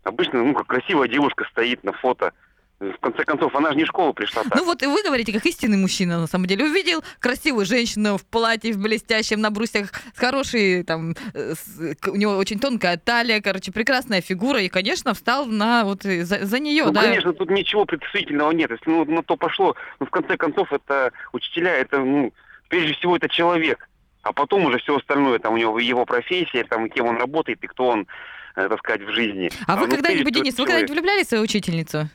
Обычно, 0.03 0.43
ну, 0.43 0.53
как 0.53 0.67
красивая 0.67 1.07
девушка 1.07 1.45
стоит 1.51 1.83
на 1.83 1.93
фото. 1.93 2.33
В 2.79 2.97
конце 3.01 3.25
концов, 3.25 3.53
она 3.55 3.71
же 3.71 3.77
не 3.77 3.83
в 3.83 3.87
школу 3.87 4.13
пришла 4.13 4.43
так. 4.43 4.55
Ну 4.55 4.63
вот 4.63 4.81
и 4.81 4.85
вы 4.85 5.03
говорите, 5.03 5.33
как 5.33 5.45
истинный 5.45 5.77
мужчина, 5.77 6.17
на 6.17 6.27
самом 6.27 6.45
деле. 6.45 6.63
Увидел 6.63 7.03
красивую 7.19 7.65
женщину 7.65 8.17
в 8.17 8.25
платье, 8.25 8.71
в 8.71 8.77
блестящем, 8.77 9.41
на 9.41 9.51
брусьях, 9.51 9.91
с 10.15 10.17
хорошей, 10.17 10.83
там, 10.83 11.13
э, 11.33 11.55
с- 11.55 12.07
у 12.07 12.15
него 12.15 12.37
очень 12.37 12.57
тонкая 12.57 12.95
талия, 12.95 13.41
короче, 13.41 13.73
прекрасная 13.73 14.21
фигура, 14.21 14.61
и, 14.61 14.69
конечно, 14.69 15.13
встал 15.13 15.45
на 15.45 15.83
вот 15.83 16.05
э, 16.05 16.23
за, 16.23 16.45
за 16.45 16.59
нее, 16.59 16.85
ну, 16.85 16.91
да. 16.91 17.01
конечно, 17.01 17.33
тут 17.33 17.49
ничего 17.49 17.83
предосудительного 17.83 18.51
нет. 18.51 18.71
Если 18.71 18.89
ну, 18.89 19.03
на 19.03 19.23
то 19.23 19.35
пошло, 19.35 19.75
ну, 19.99 20.05
в 20.05 20.09
конце 20.09 20.37
концов, 20.37 20.71
это 20.71 21.11
учителя, 21.33 21.75
это, 21.75 21.99
ну, 21.99 22.33
прежде 22.69 22.93
всего, 22.93 23.17
это 23.17 23.27
человек. 23.27 23.89
А 24.21 24.31
потом 24.31 24.65
уже 24.65 24.77
все 24.79 24.95
остальное, 24.95 25.39
там, 25.39 25.53
у 25.53 25.57
него 25.57 25.79
его 25.79 26.05
профессия, 26.05 26.63
там, 26.63 26.89
кем 26.89 27.07
он 27.07 27.17
работает 27.17 27.61
и 27.61 27.67
кто 27.67 27.87
он, 27.87 28.07
э, 28.55 28.69
так 28.69 28.79
сказать, 28.79 29.01
в 29.01 29.11
жизни. 29.11 29.49
А 29.67 29.75
вы 29.75 29.87
ну, 29.87 29.91
когда-нибудь, 29.95 30.23
прежде 30.23 30.39
Денис, 30.43 30.53
всего, 30.53 30.63
вы 30.63 30.67
когда-нибудь 30.67 30.93
влюблялись 30.95 31.25
в 31.25 31.29
свою 31.29 31.43
учительницу? 31.43 32.09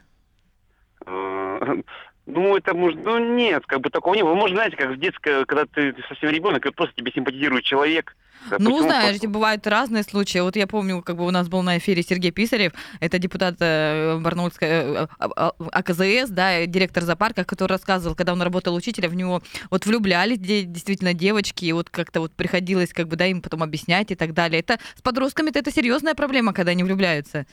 Э, 1.06 1.74
Ну, 2.26 2.56
это 2.56 2.72
может, 2.72 3.04
ну 3.04 3.18
нет, 3.18 3.64
как 3.66 3.82
бы 3.82 3.90
такого 3.90 4.14
не 4.14 4.22
было. 4.22 4.30
Вы, 4.30 4.36
может, 4.36 4.56
знаете, 4.56 4.78
как 4.78 4.92
в 4.92 4.98
детское, 4.98 5.44
когда 5.44 5.66
ты 5.66 5.94
совсем 6.08 6.30
ребенок, 6.30 6.64
и 6.64 6.70
просто 6.70 6.94
тебе 6.96 7.12
симпатизирует 7.12 7.64
человек. 7.64 8.16
Да, 8.48 8.56
Ну, 8.58 8.80
знаешь, 8.80 9.10
просто- 9.10 9.28
бывают 9.28 9.66
разные 9.66 10.04
случаи. 10.04 10.38
Вот 10.38 10.56
я 10.56 10.66
помню, 10.66 11.02
как 11.02 11.16
бы 11.16 11.26
у 11.26 11.30
нас 11.30 11.48
был 11.50 11.62
на 11.62 11.76
эфире 11.76 12.02
Сергей 12.02 12.30
Писарев, 12.30 12.72
это 13.00 13.18
депутат 13.18 13.56
э, 13.60 14.18
Барнаульской 14.20 14.68
э, 14.70 15.06
а- 15.18 15.30
а- 15.36 15.52
АКЗС, 15.72 16.30
да, 16.30 16.64
директор 16.64 17.02
зоопарка, 17.02 17.44
который 17.44 17.72
рассказывал, 17.72 18.14
когда 18.16 18.32
он 18.32 18.40
работал 18.40 18.74
учителем, 18.74 19.10
в 19.10 19.14
него 19.16 19.42
вот 19.70 19.84
влюблялись 19.84 20.38
де- 20.38 20.62
действительно 20.62 21.12
девочки, 21.12 21.66
и 21.66 21.72
вот 21.72 21.90
как-то 21.90 22.20
вот 22.20 22.32
приходилось 22.32 22.94
как 22.94 23.06
бы, 23.08 23.16
да, 23.16 23.26
им 23.26 23.42
потом 23.42 23.62
объяснять 23.62 24.10
и 24.10 24.14
так 24.14 24.32
далее. 24.32 24.60
Это 24.60 24.78
с 24.96 25.02
подростками-то 25.02 25.58
это 25.58 25.70
серьезная 25.70 26.14
проблема, 26.14 26.54
когда 26.54 26.70
они 26.70 26.84
влюбляются. 26.84 27.44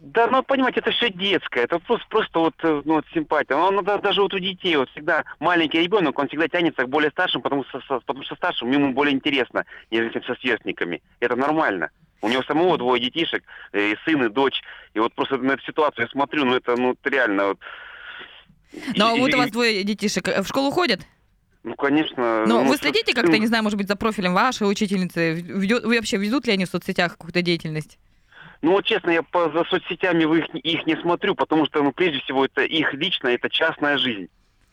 Да, 0.00 0.28
ну, 0.28 0.44
понимаете, 0.44 0.78
это 0.78 0.92
все 0.92 1.10
детское, 1.10 1.64
это 1.64 1.80
просто, 1.80 2.06
просто 2.08 2.38
вот, 2.38 2.54
э, 2.62 2.82
ну, 2.84 2.94
вот 2.94 3.04
симпатия. 3.12 3.54
Он, 3.56 3.84
да- 3.84 3.98
даже 3.98 4.22
вот 4.22 4.32
у 4.32 4.38
детей, 4.38 4.76
вот 4.76 4.88
всегда 4.90 5.24
маленький 5.40 5.80
ребенок, 5.80 6.16
он 6.20 6.28
всегда 6.28 6.46
тянется 6.46 6.84
к 6.84 6.88
более 6.88 7.10
старшим, 7.10 7.42
потому 7.42 7.64
что, 7.64 7.80
со- 7.80 7.98
потому 8.00 8.22
что 8.24 8.36
старшим 8.36 8.70
ему 8.70 8.92
более 8.92 9.12
интересно, 9.14 9.64
нежели 9.90 10.22
со 10.24 10.36
сверстниками. 10.36 11.02
Это 11.18 11.34
нормально. 11.34 11.90
У 12.22 12.28
него 12.28 12.44
самого 12.44 12.78
двое 12.78 13.00
детишек, 13.02 13.42
э, 13.72 13.92
и 13.92 13.96
сын, 14.04 14.24
и 14.24 14.28
дочь. 14.28 14.62
И 14.94 15.00
вот 15.00 15.12
просто 15.14 15.36
на 15.38 15.52
эту 15.52 15.64
ситуацию 15.64 16.04
я 16.06 16.08
смотрю, 16.10 16.44
ну, 16.44 16.54
это, 16.54 16.76
ну, 16.76 16.96
реально 17.04 17.46
вот... 17.48 17.58
Ну, 18.94 19.06
а 19.06 19.16
И- 19.16 19.20
вот 19.20 19.32
у 19.34 19.36
и- 19.36 19.40
вас 19.40 19.50
двое 19.50 19.82
детишек 19.82 20.28
э, 20.28 20.42
в 20.42 20.46
школу 20.46 20.70
ходят? 20.70 21.00
Ну, 21.64 21.74
конечно... 21.74 22.44
Ну, 22.46 22.62
ну, 22.62 22.68
вы 22.68 22.76
следите 22.76 23.14
как-то, 23.14 23.36
не 23.36 23.46
знаю, 23.48 23.64
может 23.64 23.76
быть, 23.76 23.88
за 23.88 23.96
профилем 23.96 24.32
вашей 24.32 24.70
учительницы? 24.70 25.34
Ведё- 25.34 25.80
Вы 25.84 25.96
вообще 25.96 26.18
ведут 26.18 26.46
ли 26.46 26.52
они 26.52 26.66
в 26.66 26.68
соцсетях 26.68 27.12
какую-то 27.12 27.42
деятельность? 27.42 27.98
Ну 28.60 28.72
вот 28.72 28.84
честно, 28.84 29.10
я 29.10 29.22
по, 29.22 29.50
за 29.50 29.64
соцсетями 29.64 30.24
их, 30.38 30.48
их 30.54 30.86
не 30.86 30.96
смотрю, 30.96 31.34
потому 31.34 31.66
что, 31.66 31.82
ну, 31.82 31.92
прежде 31.92 32.20
всего, 32.20 32.44
это 32.44 32.62
их 32.62 32.92
личная, 32.92 33.34
это 33.34 33.48
частная 33.48 33.98
жизнь. 33.98 34.28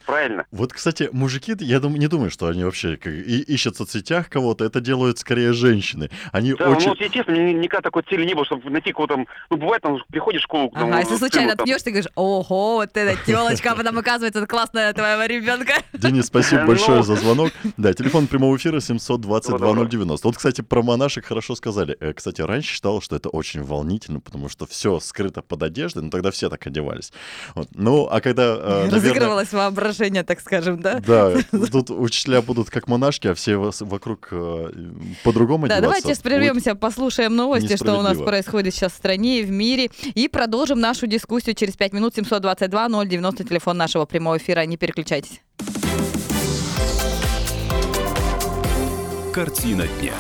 Правильно? 0.06 0.46
Вот, 0.52 0.74
кстати, 0.74 1.10
мужики, 1.12 1.56
я 1.60 1.80
дум- 1.80 1.96
не 1.98 2.08
думаю, 2.08 2.30
что 2.32 2.48
они 2.48 2.64
вообще 2.64 2.98
как, 2.98 3.12
и- 3.14 3.42
ищут 3.42 3.76
в 3.76 3.78
соцсетях 3.78 4.30
кого-то, 4.30 4.66
это 4.66 4.80
делают 4.82 5.20
скорее 5.20 5.54
женщины. 5.54 6.10
Они 6.32 6.54
Да, 6.54 6.70
очень... 6.70 6.90
ну 6.90 6.96
вот 7.18 7.28
мне 7.28 7.54
никогда 7.54 7.82
такой 7.82 8.04
цели 8.04 8.26
не 8.26 8.34
было, 8.34 8.46
чтобы 8.46 8.70
найти 8.70 8.92
кого-то 8.92 9.16
там, 9.16 9.28
ну 9.50 9.58
бывает 9.58 9.82
там, 9.82 9.98
приходишь 10.10 10.42
в 10.42 10.44
школу, 10.46 10.70
там, 10.74 10.90
Ага, 10.90 11.00
если 11.00 11.16
случайно 11.18 11.56
ткнешься, 11.56 11.86
ты 11.86 11.92
говоришь, 11.92 12.12
ого, 12.16 12.76
вот 12.76 12.90
эта 12.96 13.18
телочка, 13.26 13.72
а 13.72 13.76
потом 13.76 13.98
оказывается, 13.98 14.40
это 14.40 14.48
классная 14.48 14.94
твоего 14.94 15.24
ребенка. 15.26 15.74
Денис, 15.94 16.26
спасибо 16.28 16.62
Ну. 16.62 16.68
большое 16.68 17.04
за 17.04 17.16
звонок. 17.16 17.52
Да, 17.78 17.94
телефон 17.94 18.28
прямого 18.28 18.56
эфира 18.58 18.80
722 18.80 19.58
Доброго. 19.60 19.86
090. 19.90 20.28
Вот, 20.28 20.38
кстати, 20.38 20.62
про 20.62 20.82
монашек 20.84 21.26
хорошо 21.26 21.56
сказали. 21.56 21.98
Э, 22.00 22.14
Кстати, 22.14 22.42
раньше 22.42 22.74
считал, 22.74 23.02
что 23.02 23.16
это 23.16 23.30
очень 23.30 23.62
волнительно, 23.64 24.20
потому 24.20 24.50
что 24.50 24.66
все 24.66 25.00
скрыто 25.00 25.42
под 25.42 25.64
одеждой, 25.64 26.04
ну 26.04 26.10
тогда 26.10 26.32
все 26.32 26.50
так 26.50 26.66
одевались. 26.68 27.12
Вот. 27.56 27.68
Ну, 27.74 28.08
а 28.10 28.22
когда... 28.22 28.44
э, 28.44 28.58
наверное, 28.58 28.92
Разыгрывалось 28.92 29.52
воображение, 29.96 30.24
так 30.24 30.40
скажем, 30.40 30.82
да? 30.82 31.00
Да, 31.00 31.36
тут 31.72 31.90
учителя 31.90 32.42
будут 32.42 32.70
как 32.70 32.88
монашки, 32.88 33.28
а 33.28 33.34
все 33.34 33.58
вас- 33.58 33.82
вокруг 33.82 34.30
э, 34.32 34.72
по-другому 35.24 35.68
Да, 35.68 35.82
давайте 35.82 36.10
Будет- 36.10 36.22
прервемся, 36.22 36.76
послушаем 36.76 37.36
новости, 37.36 37.76
что 37.76 37.98
у 37.98 38.02
нас 38.02 38.18
происходит 38.18 38.74
сейчас 38.74 38.94
в 38.94 38.96
стране 38.96 39.40
и 39.40 39.44
в 39.44 39.52
мире, 39.52 39.90
и 40.04 40.28
продолжим 40.28 40.80
нашу 40.80 41.08
дискуссию 41.08 41.56
через 41.56 41.76
5 41.76 41.94
минут. 41.94 42.16
722 42.16 43.06
090, 43.06 43.44
телефон 43.44 43.78
нашего 43.78 44.06
прямого 44.06 44.38
эфира. 44.38 44.66
Не 44.66 44.78
переключайтесь. 44.78 45.42
Картина 49.34 49.86
дня. 50.00 50.14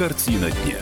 Картина 0.00 0.50
дня. 0.50 0.78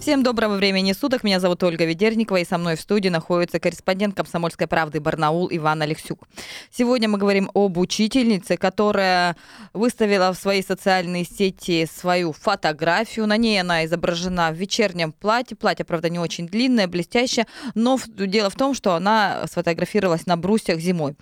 Всем 0.00 0.22
доброго 0.22 0.56
времени 0.56 0.94
суток. 0.94 1.22
Меня 1.22 1.38
зовут 1.38 1.62
Ольга 1.62 1.84
Ведерникова, 1.84 2.38
и 2.38 2.46
со 2.46 2.56
мной 2.56 2.76
в 2.76 2.80
студии 2.80 3.10
находится 3.10 3.60
корреспондент 3.60 4.16
«Комсомольской 4.16 4.66
правды» 4.66 4.98
Барнаул 4.98 5.50
Иван 5.50 5.82
Алексюк. 5.82 6.26
Сегодня 6.70 7.10
мы 7.10 7.18
говорим 7.18 7.50
об 7.52 7.76
учительнице, 7.76 8.56
которая 8.56 9.36
выставила 9.74 10.32
в 10.32 10.38
свои 10.38 10.62
социальные 10.62 11.26
сети 11.26 11.86
свою 11.94 12.32
фотографию. 12.32 13.26
На 13.26 13.36
ней 13.36 13.60
она 13.60 13.84
изображена 13.84 14.50
в 14.50 14.54
вечернем 14.54 15.12
платье. 15.12 15.58
Платье, 15.58 15.84
правда, 15.84 16.08
не 16.08 16.18
очень 16.18 16.48
длинное, 16.48 16.88
блестящее, 16.88 17.46
но 17.74 18.00
дело 18.06 18.48
в 18.48 18.56
том, 18.56 18.72
что 18.72 18.94
она 18.94 19.44
сфотографировалась 19.46 20.24
на 20.24 20.38
брусьях 20.38 20.80
зимой. 20.80 21.16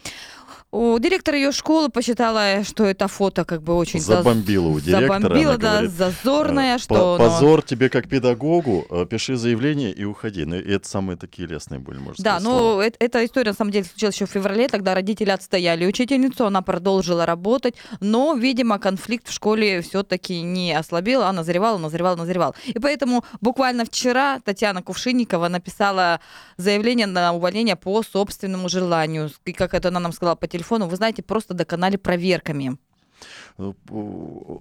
У 0.72 0.98
директора 0.98 1.38
ее 1.38 1.52
школы 1.52 1.88
посчитала, 1.88 2.64
что 2.64 2.84
это 2.84 3.06
фото 3.06 3.44
как 3.44 3.62
бы 3.62 3.74
очень 3.76 4.00
Забомбила 4.00 4.66
у 4.66 4.80
директора. 4.80 5.20
Забомбила, 5.20 5.52
она 5.52 5.58
да, 5.58 5.72
говорит, 5.74 5.90
зазорное, 5.92 6.76
э, 6.76 6.78
что... 6.78 7.16
Позор 7.18 7.62
тебе 7.62 7.88
как 7.88 8.08
педагогу, 8.08 8.84
э, 8.90 9.06
пиши 9.08 9.36
заявление 9.36 9.92
и 9.92 10.04
уходи. 10.04 10.44
Ну, 10.44 10.56
и 10.56 10.72
это 10.72 10.86
самые 10.88 11.16
такие 11.16 11.46
лестные 11.46 11.78
были, 11.78 11.98
можно 11.98 12.22
Да, 12.22 12.40
сказать. 12.40 12.42
но 12.42 12.58
слова. 12.58 12.86
э- 12.86 12.90
эта 12.98 13.24
история 13.24 13.50
на 13.52 13.56
самом 13.56 13.70
деле 13.70 13.84
случилась 13.84 14.16
еще 14.16 14.26
в 14.26 14.30
феврале, 14.30 14.68
тогда 14.68 14.94
родители 14.94 15.30
отстояли 15.30 15.86
учительницу, 15.86 16.44
она 16.44 16.62
продолжила 16.62 17.24
работать, 17.26 17.76
но, 18.00 18.34
видимо, 18.34 18.78
конфликт 18.80 19.28
в 19.28 19.32
школе 19.32 19.82
все-таки 19.82 20.42
не 20.42 20.72
ослабел, 20.74 21.22
а 21.22 21.32
назревал, 21.32 21.78
назревал, 21.78 22.16
назревал. 22.16 22.56
И 22.66 22.78
поэтому 22.78 23.24
буквально 23.40 23.84
вчера 23.84 24.40
Татьяна 24.40 24.82
Кувшинникова 24.82 25.46
написала 25.48 26.20
заявление 26.56 27.06
на 27.06 27.32
увольнение 27.32 27.76
по 27.76 28.02
собственному 28.02 28.68
желанию. 28.68 29.30
И 29.44 29.52
как 29.52 29.72
это 29.72 29.88
она 29.88 30.00
нам 30.00 30.12
сказала 30.12 30.34
по 30.34 30.46
телефону, 30.46 30.55
вы 30.88 30.96
знаете, 30.96 31.22
просто 31.22 31.54
доконали 31.54 31.96
проверками. 31.96 32.78
Ну, 33.58 33.74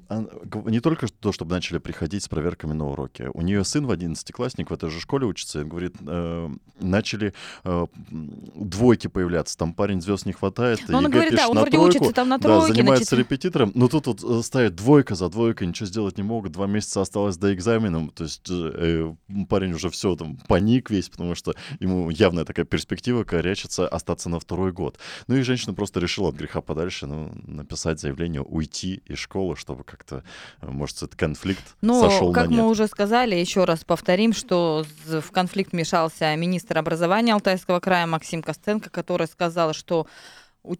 г- 0.09 0.69
Не 0.71 0.79
только 0.79 1.07
то, 1.07 1.31
чтобы 1.31 1.51
начали 1.51 1.77
приходить 1.79 2.23
с 2.23 2.27
проверками 2.27 2.73
на 2.73 2.87
уроки. 2.87 3.29
У 3.33 3.41
нее 3.41 3.63
сын 3.63 3.85
в 3.85 3.91
11 3.91 4.31
классник 4.31 4.69
в 4.69 4.73
этой 4.73 4.89
же 4.89 4.99
школе 4.99 5.25
учится. 5.25 5.59
И 5.59 5.63
он 5.63 5.69
говорит, 5.69 5.95
э, 6.05 6.49
начали 6.79 7.33
э, 7.63 7.85
двойки 8.09 9.07
появляться. 9.07 9.57
Там 9.57 9.73
парень 9.73 10.01
звезд 10.01 10.25
не 10.25 10.33
хватает. 10.33 10.81
Но 10.87 10.97
он 10.99 11.05
ЕГЭ 11.05 11.13
говорит, 11.13 11.35
да, 11.35 11.47
он 11.49 11.55
на 11.55 11.61
вроде 11.61 11.77
тройку. 11.77 11.97
учится 11.97 12.13
там 12.13 12.29
на 12.29 12.37
Да, 12.37 12.43
тройке, 12.43 12.67
на 12.67 12.73
занимается 12.75 13.15
четвер- 13.15 13.19
репетитором. 13.19 13.71
Но 13.75 13.87
тут 13.87 14.07
вот 14.07 14.23
э, 14.23 14.43
ставит 14.43 14.75
двойка 14.75 15.15
за 15.15 15.29
двойкой, 15.29 15.67
ничего 15.67 15.87
сделать 15.87 16.17
не 16.17 16.23
могут. 16.23 16.51
Два 16.51 16.67
месяца 16.67 17.01
осталось 17.01 17.37
до 17.37 17.53
экзамена. 17.53 18.09
То 18.09 18.23
есть 18.23 18.49
э, 18.49 19.13
э, 19.29 19.45
парень 19.49 19.73
уже 19.73 19.89
все 19.89 20.15
там 20.15 20.37
паник 20.47 20.89
весь, 20.89 21.09
потому 21.09 21.35
что 21.35 21.53
ему 21.79 22.09
явная 22.09 22.45
такая 22.45 22.65
перспектива 22.65 23.23
корячится 23.23 23.87
остаться 23.87 24.29
на 24.29 24.39
второй 24.39 24.71
год. 24.71 24.97
Ну 25.27 25.35
и 25.35 25.41
женщина 25.41 25.73
просто 25.73 25.99
решила 25.99 26.29
от 26.29 26.35
греха 26.35 26.61
подальше 26.61 27.07
ну, 27.07 27.31
написать 27.45 27.99
заявление, 27.99 28.41
уйти 28.45 29.01
из 29.05 29.17
школы, 29.17 29.55
чтобы 29.55 29.83
как-то, 29.83 30.23
э, 30.61 30.67
может, 30.67 30.97
этот 30.97 31.15
конфликт 31.15 31.63
Но, 31.81 32.09
сошел 32.09 32.31
как 32.31 32.45
на 32.45 32.51
нет. 32.51 32.59
мы 32.61 32.69
уже 32.69 32.87
сказали, 32.87 33.35
еще 33.35 33.65
раз 33.65 33.83
повторим, 33.83 34.33
что 34.33 34.85
в 35.05 35.31
конфликт 35.31 35.71
вмешался 35.71 36.35
министр 36.35 36.77
образования 36.77 37.33
Алтайского 37.33 37.79
края 37.79 38.05
Максим 38.05 38.41
Костенко, 38.41 38.89
который 38.89 39.27
сказал, 39.27 39.73
что 39.73 40.07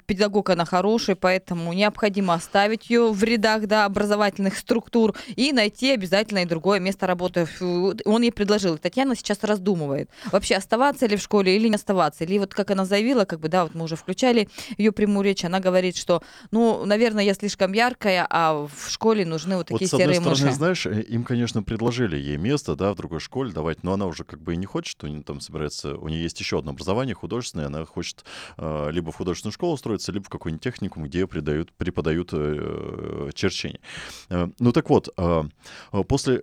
педагог 0.06 0.50
она 0.50 0.66
хороший, 0.66 1.16
поэтому 1.16 1.74
необходимо 1.74 2.34
оставить 2.34 2.90
ее 2.90 3.12
в 3.12 3.24
рядах 3.24 3.68
да, 3.68 3.86
образовательных 3.86 4.58
структур 4.58 5.16
и 5.36 5.52
найти 5.52 5.92
обязательно 5.92 6.40
и 6.40 6.46
другое 6.46 6.80
место 6.80 7.08
работы. 7.08 7.48
Он 8.06 8.22
ей 8.22 8.32
предложил. 8.32 8.78
Татьяна 8.78 9.16
сейчас 9.16 9.44
раздумывает, 9.44 10.10
вообще 10.32 10.56
оставаться 10.56 11.06
ли 11.06 11.16
в 11.16 11.22
школе 11.22 11.56
или 11.56 11.68
не 11.68 11.76
оставаться. 11.76 12.24
Или 12.24 12.40
вот 12.40 12.54
как 12.54 12.72
она 12.72 12.86
заявила, 12.86 13.26
как 13.26 13.40
бы, 13.40 13.48
да, 13.50 13.64
вот 13.64 13.76
мы 13.76 13.84
уже 13.84 13.96
включали 13.96 14.50
ее 14.78 14.92
прямую 14.92 15.24
речь, 15.24 15.46
она 15.46 15.60
говорит, 15.60 15.96
что, 15.96 16.22
ну, 16.52 16.86
наверное, 16.86 17.24
я 17.24 17.34
слишком 17.34 17.74
яркая, 17.74 18.26
а 18.30 18.68
в 18.68 18.90
школе 18.90 19.26
нужны 19.26 19.58
вот 19.58 19.70
Вот 19.70 19.80
такие 19.80 19.88
с 19.90 19.94
одной 19.94 20.16
серые 20.16 20.22
стороны, 20.22 20.46
мыши. 20.46 20.56
знаешь, 20.56 20.86
э, 20.86 21.02
им, 21.02 21.24
конечно, 21.24 21.64
предложили 21.64 22.18
ей 22.18 22.38
место, 22.38 22.76
да, 22.76 22.94
в 22.94 22.96
другой 22.96 23.20
школе 23.20 23.52
давать, 23.52 23.84
но 23.84 23.94
она 23.94 24.06
уже 24.06 24.24
как 24.24 24.42
бы 24.42 24.54
и 24.54 24.58
не 24.58 24.66
хочет, 24.66 25.04
у 25.04 25.08
нее 25.08 25.24
там 25.24 25.40
собирается, 25.42 25.96
у 25.96 26.08
нее 26.08 26.24
есть 26.24 26.40
еще 26.40 26.60
одно 26.60 26.72
образование 26.72 27.16
художественное, 27.16 27.68
она 27.68 27.86
хочет 27.86 28.26
э, 28.58 28.90
либо 28.92 29.12
в 29.12 29.16
художественную 29.16 29.54
школу 29.54 29.75
устроиться, 29.76 30.12
либо 30.12 30.26
в 30.26 30.30
какой-нибудь 30.30 30.64
техникум, 30.64 31.04
где 31.04 31.28
преподают, 31.28 31.72
преподают 31.74 32.30
э, 32.34 33.30
черчение. 33.34 33.80
Э, 34.30 34.48
ну 34.60 34.72
так 34.72 34.90
вот, 34.90 35.10
э, 35.18 35.44
э, 35.94 36.04
после 36.04 36.42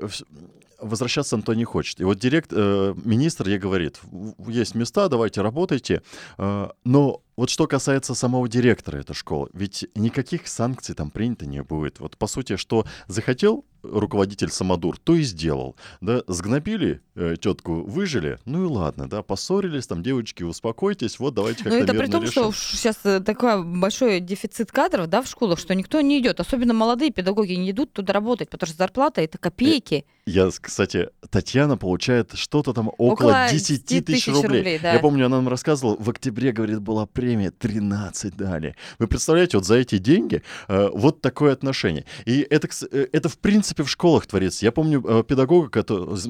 возвращаться 0.81 1.37
Антон 1.37 1.57
не 1.57 1.65
хочет. 1.65 2.01
И 2.01 2.05
вот 2.05 2.19
директ, 2.19 2.53
э, 2.53 2.95
министр 3.05 3.49
ей 3.49 3.59
говорит, 3.59 4.01
«В- 4.03 4.49
есть 4.49 4.75
места, 4.75 5.09
давайте 5.09 5.41
работайте. 5.41 6.03
Э, 6.39 6.69
но 6.85 7.21
вот 7.37 7.51
что 7.51 7.67
касается 7.67 8.15
самого 8.15 8.49
директора 8.49 8.99
этой 8.99 9.15
школы, 9.15 9.49
ведь 9.53 9.87
никаких 9.95 10.47
санкций 10.49 10.95
там 10.95 11.11
принято 11.11 11.47
не 11.47 11.63
будет. 11.63 12.01
Вот 12.01 12.17
по 12.17 12.27
сути, 12.27 12.57
что 12.57 12.87
захотел 13.09 13.65
руководитель 13.83 14.49
Самодур, 14.49 14.97
то 14.97 15.17
и 15.17 15.23
сделал. 15.23 15.75
Да, 16.01 16.23
сгнобили 16.29 17.01
э, 17.17 17.35
тетку, 17.41 17.83
выжили, 17.83 18.39
ну 18.45 18.65
и 18.65 18.69
ладно, 18.69 19.09
да, 19.09 19.23
поссорились, 19.25 19.89
там, 19.89 20.05
девочки, 20.05 20.45
успокойтесь, 20.45 21.19
вот 21.19 21.35
давайте 21.35 21.65
Ну, 21.65 21.71
как-то 21.71 21.85
это 21.93 21.95
при 22.01 22.07
том, 22.09 22.23
решим. 22.23 22.53
что 22.53 22.77
сейчас 22.77 22.97
такой 23.25 23.65
большой 23.65 24.21
дефицит 24.21 24.71
кадров, 24.71 25.09
да, 25.09 25.21
в 25.21 25.27
школах, 25.27 25.59
что 25.59 25.75
никто 25.75 26.01
не 26.01 26.21
идет. 26.21 26.39
Особенно 26.39 26.75
молодые 26.75 27.11
педагоги 27.11 27.55
не 27.55 27.73
идут 27.73 27.93
туда 27.93 28.13
работать, 28.13 28.51
потому 28.51 28.69
что 28.69 28.77
зарплата 28.79 29.21
это 29.21 29.37
копейки. 29.39 30.05
Я, 30.27 30.53
с- 30.53 30.61
кстати, 30.61 31.09
Татьяна 31.31 31.77
получает 31.77 32.35
что-то 32.35 32.73
там 32.75 32.87
около, 32.99 33.31
Около 33.33 33.49
10 33.51 33.85
10 33.85 34.05
тысяч 34.07 34.25
тысяч 34.27 34.33
рублей. 34.33 34.59
рублей, 34.61 34.79
да. 34.81 34.93
Я 34.93 35.01
помню, 35.01 35.27
она 35.27 35.39
нам 35.39 35.49
рассказывала, 35.49 35.97
в 35.99 36.09
октябре, 36.09 36.53
говорит, 36.53 36.79
была 36.81 37.07
премия, 37.23 37.53
13 37.53 38.37
дали. 38.37 38.75
Вы 38.99 39.07
представляете, 39.07 39.57
вот 39.57 39.65
за 39.65 39.77
эти 39.77 39.99
деньги 39.99 40.43
э, 40.67 40.89
вот 40.93 41.21
такое 41.21 41.53
отношение. 41.53 42.05
И 42.25 42.45
это, 42.51 42.69
э, 42.91 43.07
это 43.13 43.29
в 43.29 43.39
принципе 43.39 43.85
в 43.85 43.89
школах 43.89 44.27
творится. 44.27 44.65
Я 44.65 44.73
помню 44.73 45.01
э, 45.07 45.23
педагога 45.23 45.81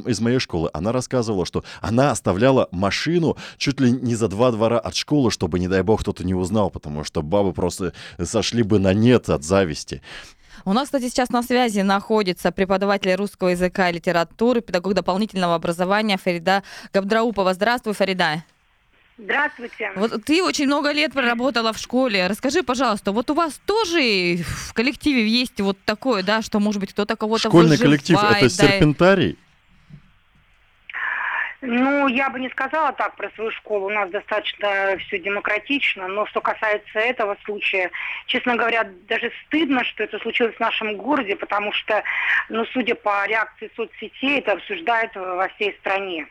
из 0.06 0.20
моей 0.20 0.38
школы, 0.38 0.68
она 0.74 0.92
рассказывала, 0.92 1.46
что 1.46 1.64
она 1.80 2.10
оставляла 2.10 2.68
машину 2.72 3.38
чуть 3.56 3.80
ли 3.80 3.90
не 3.90 4.14
за 4.14 4.28
два 4.28 4.50
двора 4.50 4.78
от 4.78 4.94
школы, 4.94 5.30
чтобы, 5.30 5.58
не 5.58 5.68
дай 5.68 5.80
бог, 5.82 6.02
кто-то 6.02 6.24
не 6.24 6.34
узнал, 6.34 6.68
потому 6.68 7.04
что 7.04 7.22
бабы 7.22 7.54
просто 7.54 7.94
сошли 8.22 8.62
бы 8.62 8.78
на 8.78 8.92
нет 8.92 9.30
от 9.30 9.44
зависти. 9.44 10.02
У 10.66 10.74
нас, 10.74 10.88
кстати, 10.88 11.08
сейчас 11.08 11.30
на 11.30 11.42
связи 11.42 11.80
находится 11.80 12.52
преподаватель 12.52 13.14
русского 13.14 13.48
языка 13.48 13.88
и 13.88 13.94
литературы, 13.94 14.60
педагог 14.60 14.92
дополнительного 14.92 15.54
образования 15.54 16.18
Фарида 16.18 16.62
Габдраупова. 16.92 17.54
Здравствуй, 17.54 17.94
Фарида. 17.94 18.44
Здравствуйте. 19.18 19.92
Вот 19.94 20.24
ты 20.24 20.42
очень 20.42 20.66
много 20.66 20.90
лет 20.92 21.12
проработала 21.12 21.72
в 21.72 21.78
школе. 21.78 22.26
Расскажи, 22.26 22.62
пожалуйста, 22.62 23.12
вот 23.12 23.30
у 23.30 23.34
вас 23.34 23.60
тоже 23.66 24.38
в 24.38 24.72
коллективе 24.72 25.26
есть 25.26 25.60
вот 25.60 25.78
такое, 25.84 26.22
да, 26.22 26.42
что, 26.42 26.60
может 26.60 26.80
быть, 26.80 26.92
кто-то 26.92 27.16
кого-то 27.16 27.48
Школьный 27.48 27.78
коллектив— 27.78 28.16
это 28.18 28.26
выживает, 28.26 28.56
да, 28.56 28.66
серпентарий? 28.68 29.38
Ну, 31.64 32.08
я 32.08 32.28
бы 32.28 32.40
не 32.40 32.48
сказала 32.50 32.92
так 32.92 33.14
про 33.14 33.30
свою 33.36 33.52
школу. 33.52 33.86
У 33.86 33.90
нас 33.90 34.10
достаточно 34.10 34.96
все 34.98 35.20
демократично. 35.20 36.08
Но 36.08 36.26
что 36.26 36.40
касается 36.40 36.98
этого 36.98 37.36
случая, 37.44 37.92
честно 38.26 38.56
говоря, 38.56 38.90
даже 39.08 39.30
стыдно, 39.46 39.84
что 39.84 40.02
это 40.02 40.18
случилось 40.18 40.56
в 40.56 40.60
нашем 40.60 40.96
городе, 40.96 41.36
потому 41.36 41.72
что, 41.72 42.02
ну, 42.48 42.64
судя 42.72 42.96
по 42.96 43.24
реакции 43.28 43.70
соцсетей, 43.76 44.40
это 44.40 44.52
обсуждают 44.52 45.14
во 45.14 45.46
всей 45.54 45.76
стране. 45.80 46.26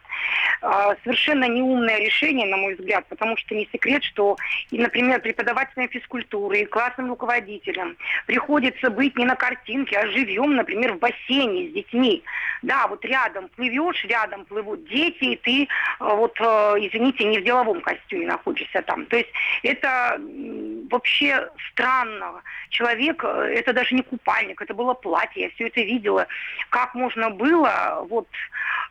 А, 0.61 0.95
Совершенно 1.03 1.45
неумное 1.45 1.99
решение, 1.99 2.45
на 2.45 2.57
мой 2.57 2.75
взгляд, 2.75 3.05
потому 3.07 3.35
что 3.37 3.55
не 3.55 3.67
секрет, 3.71 4.03
что, 4.03 4.37
и, 4.69 4.77
например, 4.77 5.19
преподавателям 5.19 5.89
физкультуры 5.89 6.59
и 6.59 6.65
классным 6.65 7.09
руководителям 7.09 7.97
приходится 8.27 8.91
быть 8.91 9.17
не 9.17 9.25
на 9.25 9.35
картинке, 9.35 9.97
а 9.97 10.07
живем, 10.07 10.55
например, 10.55 10.93
в 10.93 10.99
бассейне 10.99 11.69
с 11.69 11.73
детьми. 11.73 12.23
Да, 12.61 12.87
вот 12.87 13.03
рядом 13.03 13.49
плывешь, 13.49 14.05
рядом 14.05 14.45
плывут 14.45 14.87
дети, 14.87 15.23
и 15.23 15.35
ты, 15.35 15.63
э, 15.63 15.67
вот, 15.99 16.39
э, 16.39 16.43
извините, 16.43 17.23
не 17.23 17.39
в 17.39 17.43
деловом 17.43 17.81
костюме 17.81 18.27
находишься 18.27 18.83
там. 18.83 19.07
То 19.07 19.17
есть 19.17 19.31
это 19.63 20.21
вообще 20.91 21.49
странно. 21.71 22.43
Человек, 22.69 23.23
это 23.23 23.73
даже 23.73 23.95
не 23.95 24.03
купальник, 24.03 24.61
это 24.61 24.75
было 24.75 24.93
платье, 24.93 25.43
я 25.43 25.49
все 25.49 25.67
это 25.67 25.81
видела. 25.81 26.27
Как 26.69 26.93
можно 26.93 27.31
было 27.31 28.05
вот 28.09 28.27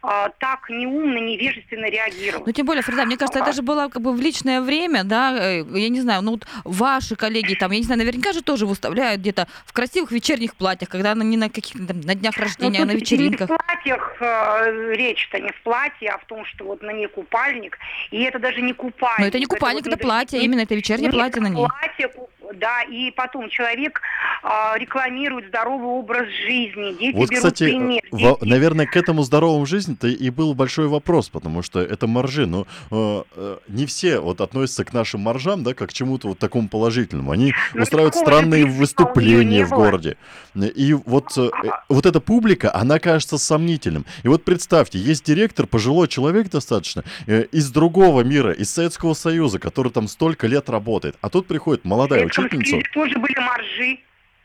так 0.02 0.70
неумно, 0.70 1.18
невежественно 1.60 1.86
реагировать? 1.90 2.46
Ну, 2.46 2.52
тем 2.52 2.66
более, 2.66 2.82
Фрида, 2.82 3.04
мне 3.04 3.16
кажется, 3.16 3.40
это 3.40 3.52
же 3.52 3.62
было 3.62 3.88
как 3.88 4.02
бы 4.02 4.12
в 4.12 4.20
личное 4.20 4.60
время, 4.60 5.04
да, 5.04 5.36
э, 5.38 5.64
я 5.74 5.88
не 5.88 6.00
знаю, 6.00 6.22
ну, 6.22 6.32
вот 6.32 6.46
ваши 6.64 7.16
коллеги 7.16 7.54
там, 7.54 7.70
я 7.72 7.78
не 7.78 7.84
знаю, 7.84 7.98
наверняка 7.98 8.32
же 8.32 8.42
тоже 8.42 8.66
выставляют 8.66 9.20
где-то 9.20 9.46
в 9.66 9.72
красивых 9.72 10.12
вечерних 10.12 10.54
платьях, 10.56 10.88
когда 10.88 11.12
она 11.12 11.24
не 11.24 11.36
на 11.36 11.48
каких-то 11.48 11.86
там, 11.86 12.00
на 12.00 12.14
днях 12.14 12.36
Ну, 12.36 12.42
рождения, 12.42 12.82
а 12.82 12.86
на 12.86 12.92
вечеринках. 12.92 13.50
Не 13.50 13.56
в 13.56 13.58
платьях 13.58 14.16
э, 14.20 14.92
речь-то 14.94 15.38
не 15.40 15.50
в 15.50 15.62
платье, 15.62 16.10
а 16.10 16.18
в 16.18 16.24
том, 16.26 16.44
что 16.44 16.64
вот 16.64 16.82
на 16.82 16.90
ней 16.92 17.06
купальник. 17.08 17.78
И 18.10 18.22
это 18.22 18.38
даже 18.38 18.60
не 18.62 18.72
купальник. 18.72 19.18
Но 19.20 19.26
это 19.26 19.38
не 19.38 19.46
купальник, 19.46 19.84
вот 19.84 19.92
это 19.94 20.02
платье, 20.02 20.38
не- 20.38 20.44
именно 20.46 20.60
это 20.60 20.74
вечернее 20.74 21.06
Нет, 21.10 21.14
платье 21.14 21.40
на 21.42 21.48
ней. 21.48 21.66
платье, 21.66 22.08
да, 22.54 22.82
и 22.82 23.10
потом 23.10 23.48
человек 23.48 24.00
а, 24.42 24.76
рекламирует 24.78 25.48
здоровый 25.48 25.88
образ 25.88 26.28
жизни, 26.46 26.96
дети 26.98 27.16
Вот, 27.16 27.28
берут 27.30 27.44
кстати, 27.44 27.64
пример. 27.64 28.02
во- 28.10 28.36
дети- 28.38 28.44
наверное, 28.44 28.86
к 28.86 28.96
этому 28.96 29.22
здоровому 29.22 29.66
жизни-то 29.66 30.08
и 30.08 30.30
был 30.30 30.54
большой 30.54 30.88
вопрос, 30.88 31.28
потому 31.28 31.62
что 31.62 31.80
это 31.80 32.06
маржи, 32.06 32.46
но 32.46 32.66
э, 32.90 33.22
э, 33.36 33.58
не 33.68 33.86
все 33.86 34.20
вот 34.20 34.40
относятся 34.40 34.84
к 34.84 34.92
нашим 34.92 35.20
маржам, 35.20 35.62
да, 35.62 35.74
как 35.74 35.90
к 35.90 35.92
чему-то 35.92 36.28
вот 36.28 36.38
такому 36.38 36.68
положительному. 36.68 37.30
Они 37.32 37.52
Ну, 37.74 37.82
устраивают 37.82 38.14
странные 38.14 38.64
выступления 38.66 39.64
в 39.64 39.70
городе. 39.70 40.16
И 40.56 40.94
вот, 40.94 41.36
э, 41.36 41.42
э, 41.64 41.68
вот 41.88 42.06
эта 42.06 42.20
публика, 42.20 42.74
она 42.74 42.98
кажется 42.98 43.38
сомнительным. 43.38 44.04
И 44.22 44.28
вот 44.28 44.44
представьте, 44.44 44.98
есть 44.98 45.24
директор, 45.24 45.66
пожилой 45.66 46.08
человек 46.08 46.50
достаточно, 46.50 47.04
э, 47.26 47.44
из 47.52 47.70
другого 47.70 48.22
мира, 48.22 48.52
из 48.52 48.70
Советского 48.72 49.14
Союза, 49.14 49.58
который 49.58 49.92
там 49.92 50.08
столько 50.08 50.46
лет 50.46 50.68
работает, 50.70 51.16
а 51.20 51.28
тут 51.28 51.46
приходит 51.46 51.84
молодая 51.84 52.26
В 52.26 52.30
Учительница, 52.40 52.70
Союзе 52.70 52.88
тоже 52.92 53.18
были 53.18 53.38
маржи. 53.38 53.98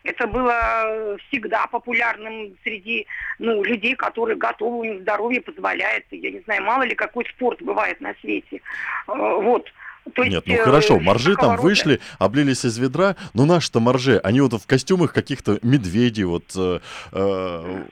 Это 0.03 0.27
было 0.27 0.53
э, 0.53 1.17
всегда 1.27 1.65
популярным 1.65 2.55
среди 2.63 3.07
ну, 3.39 3.63
людей, 3.63 3.95
которые 3.95 4.37
готовы, 4.37 4.77
у 4.77 4.83
них 4.83 5.01
здоровье 5.01 5.41
позволяет. 5.41 6.05
Я 6.11 6.29
не 6.29 6.41
знаю, 6.41 6.63
мало 6.63 6.83
ли 6.83 6.93
какой 6.93 7.25
спорт 7.25 7.59
бывает 7.61 7.99
на 8.01 8.13
свете. 8.21 8.61
Э, 9.07 9.11
Вот. 9.13 9.71
То 10.13 10.21
есть, 10.23 10.35
Нет, 10.35 10.43
ну 10.45 10.53
э, 10.53 10.57
хорошо, 10.63 10.99
моржи 10.99 11.35
там 11.35 11.57
вышли, 11.57 11.99
облились 12.19 12.63
из 12.63 12.77
ведра, 12.77 13.15
но 13.33 13.45
наши-то 13.45 13.79
моржи, 13.79 14.19
они 14.23 14.39
вот 14.41 14.53
в 14.53 14.67
костюмах 14.67 15.13
каких-то 15.13 15.57
медведей, 15.63 16.25
вот, 16.25 16.53
э, 16.55 16.79
э, 17.11 17.83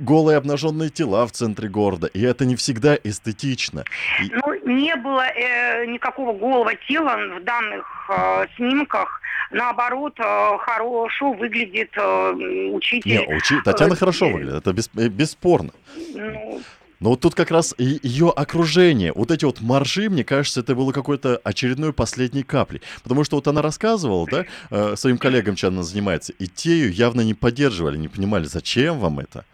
голые 0.00 0.38
обнаженные 0.38 0.90
тела 0.90 1.26
в 1.26 1.32
центре 1.32 1.68
города, 1.68 2.08
и 2.08 2.20
это 2.22 2.44
не 2.44 2.56
всегда 2.56 2.96
эстетично. 3.04 3.84
И- 4.22 4.30
Ну, 4.32 4.54
не 4.68 4.96
было 4.96 5.24
э, 5.26 5.86
никакого 5.86 6.32
голого 6.32 6.74
тела 6.88 7.16
в 7.38 7.44
данных 7.44 7.86
э, 8.10 8.46
снимках. 8.56 9.20
Наоборот, 9.50 10.14
э, 10.18 10.58
хорошо 10.58 11.32
выглядит 11.32 11.90
э, 11.96 12.32
учитель. 12.72 13.10
Не, 13.10 13.18
учи- 13.36 13.60
Татьяна 13.64 13.92
Э, 13.92 13.96
хорошо 13.96 14.26
э, 14.26 14.32
выглядит, 14.32 14.54
это 14.56 14.72
бес- 14.72 14.90
бесспорно. 15.10 15.70
ну, 16.14 16.60
Но 17.04 17.10
вот 17.10 17.20
тут 17.20 17.34
как 17.34 17.50
раз 17.50 17.74
и 17.76 18.00
ее 18.02 18.30
окружение, 18.30 19.12
вот 19.12 19.30
эти 19.30 19.44
вот 19.44 19.60
маржи, 19.60 20.08
мне 20.08 20.24
кажется, 20.24 20.60
это 20.60 20.74
было 20.74 20.90
какой-то 20.90 21.38
очередной 21.44 21.92
последней 21.92 22.44
каплей. 22.44 22.80
Потому 23.02 23.24
что 23.24 23.36
вот 23.36 23.46
она 23.46 23.60
рассказывала, 23.60 24.26
да, 24.26 24.46
э, 24.70 24.96
своим 24.96 25.18
коллегам, 25.18 25.54
чем 25.54 25.74
она 25.74 25.82
занимается, 25.82 26.32
и 26.32 26.46
те 26.46 26.70
ее 26.70 26.90
явно 26.90 27.20
не 27.20 27.34
поддерживали, 27.34 27.98
не 27.98 28.08
понимали, 28.08 28.44
зачем 28.44 29.00
вам 29.00 29.18
это. 29.18 29.44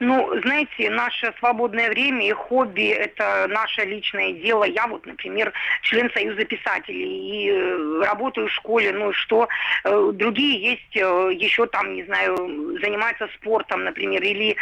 Ну, 0.00 0.40
знаете, 0.42 0.90
наше 0.90 1.32
свободное 1.38 1.88
время 1.90 2.26
и 2.26 2.32
хобби– 2.32 2.88
это 2.88 3.46
наше 3.48 3.82
личное 3.84 4.32
дело. 4.32 4.64
Я 4.64 4.86
вот, 4.86 5.06
например, 5.06 5.52
член 5.82 6.10
Союза 6.12 6.44
писателей 6.44 7.44
и 7.44 7.50
э, 7.50 8.02
работаю 8.04 8.48
в 8.48 8.52
школе, 8.52 8.92
ну 8.92 9.12
что? 9.12 9.48
Э, 9.84 10.10
Другие 10.14 10.70
есть 10.70 10.96
э, 10.96 11.30
еще 11.34 11.66
там, 11.66 11.94
не 11.94 12.04
знаю, 12.04 12.36
занимаются 12.80 13.28
спортом, 13.36 13.84
например, 13.84 14.22
или 14.22 14.56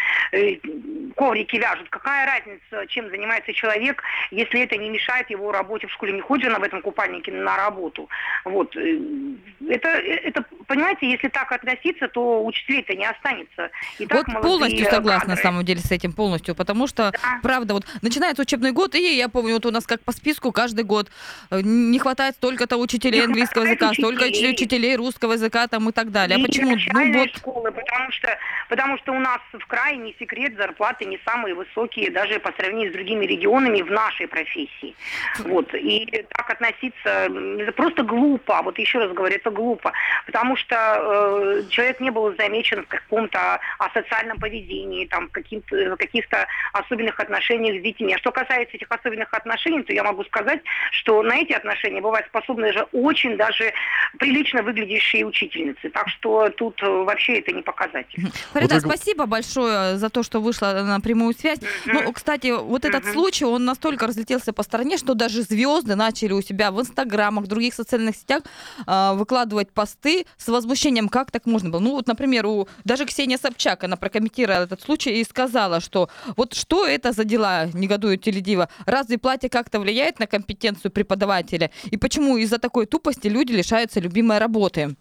коврики 1.17 1.57
вяжут. 1.57 1.89
Какая 1.91 2.27
разница, 2.27 2.87
чем 2.89 3.09
занимается 3.11 3.53
человек, 3.53 4.03
если 4.31 4.63
это 4.63 4.77
не 4.77 4.91
мешает 4.91 5.31
его 5.31 5.53
работе 5.53 5.87
в 5.87 5.93
школе? 5.93 6.13
Не 6.13 6.21
ходит 6.21 6.49
она 6.49 6.59
в 6.59 6.63
этом 6.63 6.83
купальнике 6.83 7.33
на 7.33 7.57
работу. 7.57 8.09
Вот. 8.45 8.75
Это, 8.77 9.89
это 9.89 10.45
понимаете, 10.67 11.11
если 11.11 11.29
так 11.29 11.53
относиться, 11.53 12.09
то 12.09 12.45
учителей-то 12.45 12.95
не 12.95 13.05
останется. 13.05 13.71
И 13.99 14.07
так 14.07 14.27
Вот 14.29 14.43
полностью 14.43 14.87
согласна, 14.87 15.22
на 15.23 15.29
кадры. 15.29 15.43
самом 15.43 15.65
деле, 15.65 15.81
с 15.81 15.91
этим 15.91 16.13
полностью, 16.13 16.55
потому 16.55 16.87
что, 16.87 17.13
правда, 17.43 17.75
вот 17.75 17.85
начинается 18.03 18.43
учебный 18.43 18.73
год, 18.73 18.95
и 18.95 19.17
я 19.17 19.29
помню, 19.29 19.55
вот 19.55 19.67
у 19.67 19.71
нас 19.71 19.87
как 19.87 20.03
по 20.03 20.13
списку 20.13 20.53
каждый 20.53 20.85
год 20.85 21.11
э, 21.51 21.61
не 21.63 21.99
хватает 21.99 22.35
столько-то 22.37 22.77
учителей 22.77 23.21
Не 23.21 23.27
английского 23.27 23.65
языка, 23.65 23.93
столько 23.95 24.25
учителей. 24.25 24.53
учителей 24.53 24.97
русского 24.97 25.33
языка 25.33 25.67
там 25.69 25.89
и 25.89 25.93
так 25.93 26.11
далее. 26.11 26.39
И 26.39 26.43
а 26.43 26.45
почему? 26.45 26.77
Ну 26.93 27.19
вот, 27.19 27.37
школы, 27.37 27.73
потому 27.73 28.11
что, 28.11 28.39
потому 28.69 28.99
что 28.99 29.13
у 29.13 29.19
нас 29.19 29.41
в 29.53 29.67
крае 29.67 29.97
не 29.97 30.15
секрет, 30.19 30.57
зарплаты 30.57 31.05
не 31.05 31.19
самые 31.25 31.55
высокие 31.55 32.11
даже 32.11 32.39
по 32.39 32.53
сравнению 32.53 32.91
с 32.91 32.95
другими 32.95 33.25
регионами 33.25 33.83
в 33.83 33.91
нашей 33.91 34.27
профессии. 34.29 34.95
Вот. 35.39 35.73
И 35.75 36.25
так 36.31 36.51
относиться 36.51 37.29
просто 37.77 38.03
глупо. 38.03 38.61
Вот 38.63 38.79
еще 38.79 38.99
раз 38.99 39.13
говорю, 39.13 39.37
это 39.37 39.51
глупо. 39.51 39.93
Потому 40.27 40.57
что 40.57 40.77
э, 40.77 41.63
человек 41.71 42.01
не 42.01 42.11
был 42.11 42.35
замечен 42.37 42.85
в 42.85 42.89
каком-то 42.89 43.61
асоциальном 43.79 44.39
поведении, 44.39 45.07
там, 45.13 45.29
в 45.29 45.33
каким-то, 45.33 45.77
в 45.77 45.97
каких-то 45.97 46.47
особенных 46.73 47.21
отношениях 47.21 47.81
с 47.81 47.83
детьми. 47.85 48.15
А 48.15 48.19
что 48.19 48.33
касается 48.33 48.77
этих 48.77 48.91
особенных 48.91 49.29
отношений, 49.33 49.83
то 49.83 49.93
я 49.93 50.03
могу 50.03 50.25
сказать, 50.25 50.61
что 50.91 51.23
на 51.23 51.37
эти 51.37 51.53
отношения 51.53 52.01
бывают 52.01 52.27
способны 52.29 52.73
же 52.73 52.87
очень 52.93 53.37
даже 53.37 53.73
прилично 54.19 54.63
выглядящие 54.63 55.27
учительницы. 55.27 55.91
Так 55.91 56.09
что 56.09 56.49
тут 56.49 56.83
э, 56.83 56.87
вообще 56.89 57.41
это 57.41 57.53
не 57.53 57.63
показатель. 57.63 58.27
Фарида, 58.53 58.81
гов- 58.81 58.85
спасибо 58.85 59.27
большое 59.27 59.99
за 59.99 60.09
то, 60.09 60.23
что 60.23 60.41
вышла 60.41 60.83
на 60.83 61.01
прямую 61.01 61.35
связь. 61.35 61.59
Ну, 61.85 62.11
кстати, 62.13 62.51
вот 62.51 62.85
этот 62.85 63.05
случай, 63.07 63.45
он 63.45 63.65
настолько 63.65 64.07
разлетелся 64.07 64.53
по 64.55 64.63
стране, 64.63 64.97
что 64.97 65.15
даже 65.15 65.43
звезды 65.43 65.95
начали 65.95 66.33
у 66.33 66.41
себя 66.41 66.71
в 66.71 66.81
инстаграмах, 66.81 67.45
в 67.45 67.49
других 67.49 67.75
социальных 67.75 68.17
сетях 68.17 68.43
а, 68.87 69.13
выкладывать 69.13 69.71
посты 69.73 70.25
с 70.39 70.49
возмущением, 70.49 71.09
как 71.09 71.31
так 71.31 71.45
можно 71.45 71.69
было. 71.69 71.81
Ну, 71.81 71.91
вот, 71.91 72.07
например, 72.07 72.47
у 72.47 72.69
даже 72.85 73.05
Ксения 73.05 73.37
Собчак, 73.37 73.85
она 73.85 73.97
прокомментировала 73.97 74.65
этот 74.65 74.81
случай 74.81 75.02
и 75.11 75.25
сказала, 75.25 75.81
что 75.81 76.09
вот 76.37 76.55
что 76.55 76.87
это 76.87 77.13
за 77.13 77.25
дела, 77.25 77.67
негодует 77.75 78.23
Теледива. 78.23 78.69
Разве 78.87 79.19
платье 79.19 79.49
как-то 79.49 79.81
влияет 79.81 80.19
на 80.19 80.27
компетенцию 80.27 80.91
преподавателя? 80.91 81.71
И 81.91 81.97
почему 81.97 82.37
из-за 82.37 82.59
такой 82.59 82.87
тупости 82.87 83.29
люди 83.29 83.53
лишаются 83.53 84.01
любимой 84.01 84.39
работы? 84.39 84.97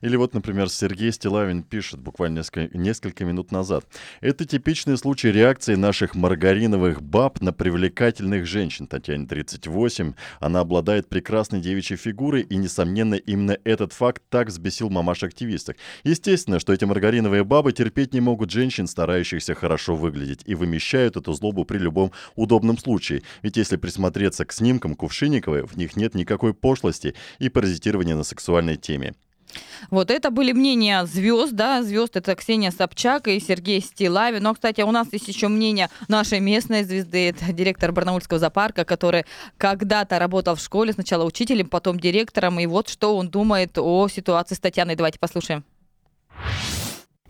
Или 0.00 0.16
вот, 0.16 0.34
например, 0.34 0.70
Сергей 0.70 1.12
Стилавин 1.12 1.62
пишет 1.62 2.00
буквально 2.00 2.38
несколько, 2.38 2.76
несколько 2.76 3.24
минут 3.24 3.52
назад. 3.52 3.86
Это 4.20 4.44
типичный 4.44 4.96
случай 4.96 5.30
реакции 5.30 5.74
наших 5.74 6.14
маргариновых 6.14 7.02
баб 7.02 7.40
на 7.40 7.52
привлекательных 7.52 8.46
женщин. 8.46 8.86
Татьяне 8.86 9.26
38. 9.26 10.14
Она 10.40 10.60
обладает 10.60 11.08
прекрасной 11.08 11.60
девичьей 11.60 11.98
фигурой, 11.98 12.42
и, 12.42 12.56
несомненно, 12.56 13.14
именно 13.14 13.58
этот 13.64 13.92
факт 13.92 14.22
так 14.28 14.48
взбесил 14.48 14.90
мамаш-активисток. 14.90 15.76
Естественно, 16.04 16.60
что 16.60 16.72
эти 16.72 16.84
маргариновые 16.84 17.44
бабы 17.44 17.72
терпеть 17.72 18.14
не 18.14 18.20
могут 18.20 18.50
женщин, 18.50 18.86
старающихся 18.86 19.54
хорошо 19.54 19.96
выглядеть, 19.96 20.42
и 20.46 20.54
вымещают 20.54 21.16
эту 21.16 21.32
злобу 21.32 21.64
при 21.64 21.78
любом 21.78 22.12
удобном 22.36 22.78
случае. 22.78 23.22
Ведь 23.42 23.56
если 23.56 23.76
присмотреться 23.76 24.44
к 24.44 24.52
снимкам 24.52 24.94
Кувшинниковой, 24.94 25.64
в 25.64 25.76
них 25.76 25.96
нет 25.96 26.14
никакой 26.14 26.54
пошлости 26.54 27.14
и 27.38 27.48
паразитирования 27.48 28.16
на 28.16 28.24
сексуальной 28.24 28.76
теме. 28.76 29.14
Вот 29.90 30.10
это 30.10 30.30
были 30.30 30.52
мнения 30.52 31.04
звезд, 31.06 31.52
да, 31.52 31.82
звезд 31.82 32.16
это 32.16 32.34
Ксения 32.34 32.70
Собчак 32.70 33.28
и 33.28 33.40
Сергей 33.40 33.80
Стилавин. 33.80 34.42
Но, 34.42 34.54
кстати, 34.54 34.80
у 34.82 34.90
нас 34.90 35.08
есть 35.12 35.28
еще 35.28 35.48
мнение 35.48 35.88
нашей 36.08 36.40
местной 36.40 36.84
звезды, 36.84 37.30
это 37.30 37.52
директор 37.52 37.92
Барнаульского 37.92 38.38
зоопарка, 38.38 38.84
который 38.84 39.24
когда-то 39.56 40.18
работал 40.18 40.54
в 40.54 40.60
школе, 40.60 40.92
сначала 40.92 41.24
учителем, 41.24 41.68
потом 41.68 41.98
директором, 41.98 42.60
и 42.60 42.66
вот 42.66 42.88
что 42.88 43.16
он 43.16 43.28
думает 43.28 43.78
о 43.78 44.08
ситуации 44.08 44.54
с 44.54 44.60
Татьяной. 44.60 44.96
Давайте 44.96 45.18
послушаем. 45.18 45.64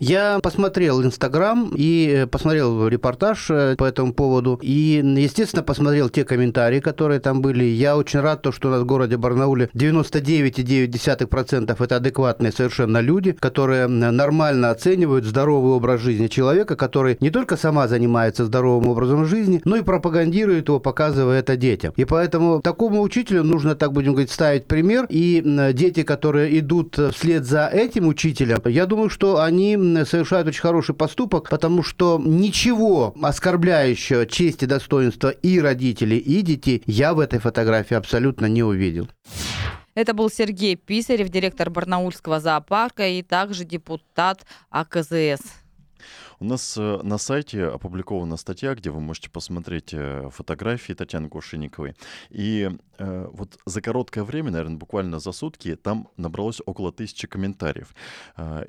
Я 0.00 0.40
посмотрел 0.42 1.04
Инстаграм 1.04 1.72
и 1.76 2.22
э, 2.22 2.26
посмотрел 2.26 2.88
репортаж 2.88 3.50
э, 3.50 3.76
по 3.76 3.84
этому 3.84 4.14
поводу. 4.14 4.58
И, 4.62 5.02
естественно, 5.18 5.62
посмотрел 5.62 6.08
те 6.08 6.24
комментарии, 6.24 6.80
которые 6.80 7.20
там 7.20 7.42
были. 7.42 7.64
Я 7.64 7.98
очень 7.98 8.20
рад, 8.20 8.40
то, 8.40 8.50
что 8.50 8.68
у 8.68 8.70
нас 8.70 8.80
в 8.80 8.86
городе 8.86 9.18
Барнауле 9.18 9.68
99,9% 9.74 11.84
это 11.84 11.96
адекватные 11.96 12.50
совершенно 12.50 13.00
люди, 13.00 13.32
которые 13.32 13.88
нормально 13.88 14.70
оценивают 14.70 15.26
здоровый 15.26 15.72
образ 15.72 16.00
жизни 16.00 16.28
человека, 16.28 16.76
который 16.76 17.18
не 17.20 17.28
только 17.28 17.58
сама 17.58 17.86
занимается 17.86 18.46
здоровым 18.46 18.88
образом 18.88 19.26
жизни, 19.26 19.60
но 19.66 19.76
и 19.76 19.82
пропагандирует 19.82 20.68
его, 20.68 20.80
показывая 20.80 21.40
это 21.40 21.58
детям. 21.58 21.92
И 21.96 22.06
поэтому 22.06 22.62
такому 22.62 23.02
учителю 23.02 23.44
нужно, 23.44 23.74
так 23.74 23.92
будем 23.92 24.12
говорить, 24.12 24.30
ставить 24.30 24.64
пример. 24.64 25.04
И 25.10 25.42
дети, 25.74 26.04
которые 26.04 26.58
идут 26.58 26.98
вслед 27.12 27.44
за 27.44 27.66
этим 27.66 28.06
учителем, 28.06 28.62
я 28.64 28.86
думаю, 28.86 29.10
что 29.10 29.42
они 29.42 29.89
совершают 30.04 30.48
очень 30.48 30.60
хороший 30.60 30.94
поступок, 30.94 31.48
потому 31.48 31.82
что 31.82 32.20
ничего 32.24 33.14
оскорбляющего 33.22 34.26
честь 34.26 34.62
и 34.62 34.66
достоинство 34.66 35.28
и 35.28 35.60
родителей, 35.60 36.18
и 36.18 36.42
детей 36.42 36.82
я 36.86 37.14
в 37.14 37.20
этой 37.20 37.38
фотографии 37.38 37.94
абсолютно 37.94 38.46
не 38.46 38.62
увидел. 38.62 39.08
Это 39.94 40.14
был 40.14 40.30
Сергей 40.30 40.76
Писарев, 40.76 41.28
директор 41.28 41.68
Барнаульского 41.68 42.40
зоопарка 42.40 43.06
и 43.06 43.22
также 43.22 43.64
депутат 43.64 44.46
АКЗС. 44.70 45.40
У 46.42 46.46
нас 46.46 46.74
э, 46.78 47.00
на 47.02 47.18
сайте 47.18 47.66
опубликована 47.66 48.38
статья, 48.38 48.74
где 48.74 48.88
вы 48.88 49.00
можете 49.00 49.28
посмотреть 49.28 49.90
э, 49.92 50.30
фотографии 50.32 50.94
Татьяны 50.94 51.28
Кушинниковой. 51.28 51.94
И 52.30 52.70
э, 52.98 53.28
вот 53.30 53.58
за 53.66 53.82
короткое 53.82 54.24
время, 54.24 54.50
наверное, 54.50 54.78
буквально 54.78 55.20
за 55.20 55.32
сутки, 55.32 55.76
там 55.76 56.08
набралось 56.16 56.62
около 56.64 56.92
тысячи 56.92 57.26
комментариев. 57.26 57.94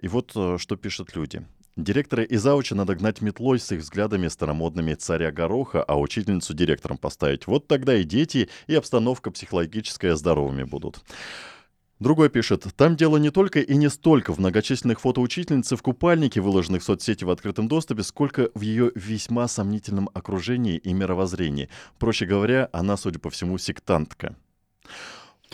И 0.02 0.08
вот 0.10 0.32
что 0.32 0.76
пишут 0.76 1.16
люди. 1.16 1.46
Директора 1.78 2.24
и 2.24 2.36
зауча 2.36 2.76
надо 2.76 2.96
гнать 2.96 3.22
метлой 3.22 3.58
с 3.58 3.72
их 3.72 3.80
взглядами 3.80 4.28
старомодными 4.28 4.94
царя 4.96 5.32
Гороха, 5.32 5.82
а 5.82 5.98
учительницу 5.98 6.54
директором 6.54 6.98
поставить. 6.98 7.48
Вот 7.48 7.68
тогда 7.68 7.96
и 7.96 8.04
дети, 8.04 8.50
и 8.68 8.76
обстановка 8.76 9.32
психологическая 9.32 10.18
здоровыми 10.18 10.64
будут. 10.64 11.02
Другой 12.02 12.30
пишет, 12.30 12.66
там 12.76 12.96
дело 12.96 13.18
не 13.18 13.30
только 13.30 13.60
и 13.60 13.76
не 13.76 13.88
столько 13.88 14.34
в 14.34 14.40
многочисленных 14.40 15.02
фотоучительницы 15.02 15.76
в 15.76 15.84
купальнике, 15.84 16.42
выложенных 16.42 16.82
в 16.82 16.86
соцсети 16.86 17.24
в 17.24 17.30
открытом 17.30 17.68
доступе, 17.68 18.02
сколько 18.02 18.50
в 18.56 18.62
ее 18.62 18.92
весьма 18.96 19.48
сомнительном 19.48 20.10
окружении 20.16 20.78
и 20.78 20.94
мировоззрении. 20.94 21.70
Проще 22.00 22.26
говоря, 22.26 22.70
она, 22.74 22.98
судя 22.98 23.20
по 23.20 23.30
всему, 23.30 23.60
сектантка. 23.60 24.36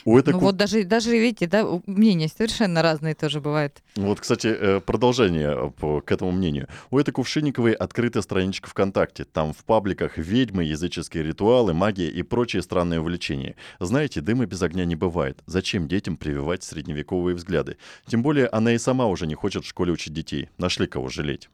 У 0.05 0.17
этой 0.17 0.33
Ну 0.33 0.39
ку- 0.39 0.45
вот 0.45 0.57
даже, 0.57 0.83
даже, 0.83 1.11
видите, 1.17 1.47
да, 1.47 1.65
мнения 1.85 2.27
совершенно 2.27 2.81
разные 2.81 3.15
тоже 3.15 3.41
бывают. 3.41 3.81
Вот, 3.95 4.19
кстати, 4.19 4.47
э, 4.47 4.79
продолжение 4.79 5.49
э, 5.55 5.69
по- 5.71 6.01
к 6.01 6.11
этому 6.11 6.31
мнению. 6.31 6.67
У 6.91 6.99
этой 6.99 7.11
Кувшинниковой 7.11 7.73
открытая 7.73 8.21
страничка 8.23 8.69
ВКонтакте. 8.69 9.25
Там 9.25 9.53
в 9.53 9.63
пабликах 9.65 10.17
ведьмы, 10.17 10.63
языческие 10.63 11.23
ритуалы, 11.23 11.73
магия 11.73 12.09
и 12.09 12.23
прочие 12.23 12.61
странные 12.61 12.99
увлечения. 12.99 13.55
Знаете, 13.79 14.21
дыма 14.21 14.45
без 14.45 14.61
огня 14.61 14.85
не 14.85 14.95
бывает. 14.95 15.39
Зачем 15.45 15.87
детям 15.87 16.17
прививать 16.17 16.63
средневековые 16.63 17.35
взгляды? 17.35 17.77
Тем 18.07 18.21
более 18.21 18.47
она 18.47 18.73
и 18.73 18.77
сама 18.77 19.07
уже 19.07 19.27
не 19.27 19.35
хочет 19.35 19.63
в 19.65 19.67
школе 19.67 19.91
учить 19.91 20.13
детей. 20.13 20.49
Нашли 20.57 20.87
кого 20.87 21.09
жалеть. 21.09 21.49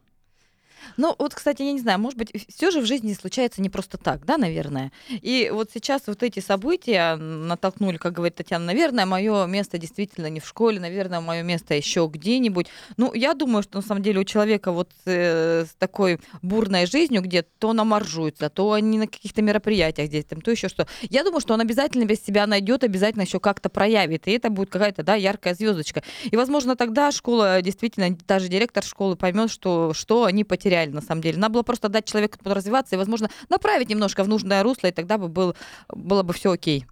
Ну, 0.98 1.16
вот, 1.18 1.34
кстати, 1.34 1.62
я 1.62 1.72
не 1.72 1.80
знаю, 1.80 2.00
может 2.00 2.18
быть, 2.18 2.32
все 2.54 2.72
же 2.72 2.82
в 2.82 2.86
жизни 2.86 3.14
случается 3.14 3.62
не 3.62 3.70
просто 3.70 3.98
так, 3.98 4.26
да, 4.26 4.38
наверное. 4.38 4.92
И 5.10 5.50
вот 5.54 5.70
сейчас 5.74 6.04
вот 6.08 6.24
эти 6.24 6.40
события 6.40 7.16
натолкнули, 7.16 7.98
как 7.98 8.14
говорит 8.14 8.36
Татьяна, 8.36 8.66
наверное, 8.66 9.06
мое 9.06 9.46
место 9.46 9.78
действительно 9.78 10.28
не 10.28 10.40
в 10.40 10.48
школе, 10.48 10.80
наверное, 10.80 11.22
мое 11.22 11.44
место 11.44 11.74
еще 11.74 12.10
где-нибудь. 12.12 12.68
Ну, 12.98 13.14
я 13.14 13.34
думаю, 13.34 13.64
что 13.64 13.78
на 13.78 13.82
самом 13.82 14.04
деле 14.04 14.20
у 14.20 14.24
человека 14.24 14.72
вот 14.72 14.92
э, 15.06 15.66
с 15.66 15.76
такой 15.78 16.20
бурной 16.42 16.86
жизнью, 16.86 17.22
где 17.22 17.44
то 17.44 17.74
на 17.74 17.84
моржуется, 17.84 18.50
то 18.50 18.74
они 18.74 18.98
на 18.98 19.08
каких-то 19.08 19.42
мероприятиях 19.42 20.08
здесь, 20.08 20.26
там, 20.26 20.42
то 20.42 20.52
еще 20.52 20.68
что. 20.68 20.88
Я 21.10 21.24
думаю, 21.24 21.42
что 21.42 21.54
он 21.54 21.62
обязательно 21.62 22.06
без 22.06 22.24
себя 22.24 22.46
найдет, 22.48 22.84
обязательно 22.84 23.24
еще 23.24 23.40
как-то 23.40 23.70
проявит, 23.70 24.28
и 24.28 24.32
это 24.32 24.50
будет 24.50 24.70
какая-то, 24.70 25.04
да, 25.04 25.16
яркая 25.16 25.56
звездочка. 25.56 26.04
И, 26.26 26.36
возможно, 26.36 26.76
тогда 26.76 27.12
школа, 27.12 27.62
действительно, 27.62 28.16
даже 28.28 28.48
директор 28.48 28.84
школы 28.84 29.16
поймет, 29.16 29.50
что, 29.50 29.94
что 29.94 30.26
они 30.26 30.44
потеряли 30.44 30.73
на 30.88 31.02
самом 31.02 31.22
деле. 31.22 31.38
Надо 31.38 31.54
было 31.54 31.64
просто 31.64 31.90
дать 31.90 32.06
человеку 32.06 32.38
развиваться 32.44 32.96
и, 32.96 32.98
возможно, 32.98 33.30
направить 33.50 33.90
немножко 33.90 34.24
в 34.24 34.28
нужное 34.28 34.64
русло, 34.64 34.88
и 34.88 34.92
тогда 34.92 35.18
бы 35.18 35.28
был, 35.28 35.56
было 35.90 36.24
бы 36.24 36.34
все 36.34 36.52
окей. 36.52 36.86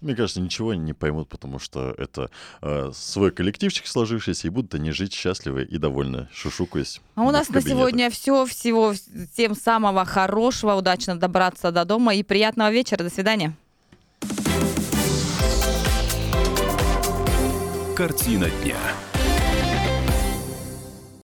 Мне 0.00 0.14
кажется, 0.14 0.40
ничего 0.40 0.70
они 0.70 0.82
не 0.82 0.92
поймут, 0.92 1.28
потому 1.28 1.58
что 1.58 1.94
это 1.98 2.30
э, 2.62 2.90
свой 2.94 3.30
коллективчик 3.30 3.86
сложившийся, 3.86 4.46
и 4.46 4.50
будут 4.50 4.74
они 4.74 4.92
жить 4.92 5.12
счастливы 5.12 5.64
и 5.64 5.78
довольны, 5.78 6.28
шушукаясь. 6.32 7.00
А 7.14 7.22
у 7.22 7.30
нас 7.30 7.48
на 7.48 7.60
сегодня 7.60 8.10
все. 8.10 8.46
Всего 8.46 8.94
всем 9.32 9.54
самого 9.54 10.04
хорошего. 10.04 10.74
Удачно 10.74 11.18
добраться 11.18 11.70
до 11.70 11.84
дома 11.84 12.14
и 12.14 12.22
приятного 12.22 12.70
вечера. 12.70 13.02
До 13.02 13.10
свидания. 13.10 13.54
Картина 17.96 18.48
дня. 18.62 18.76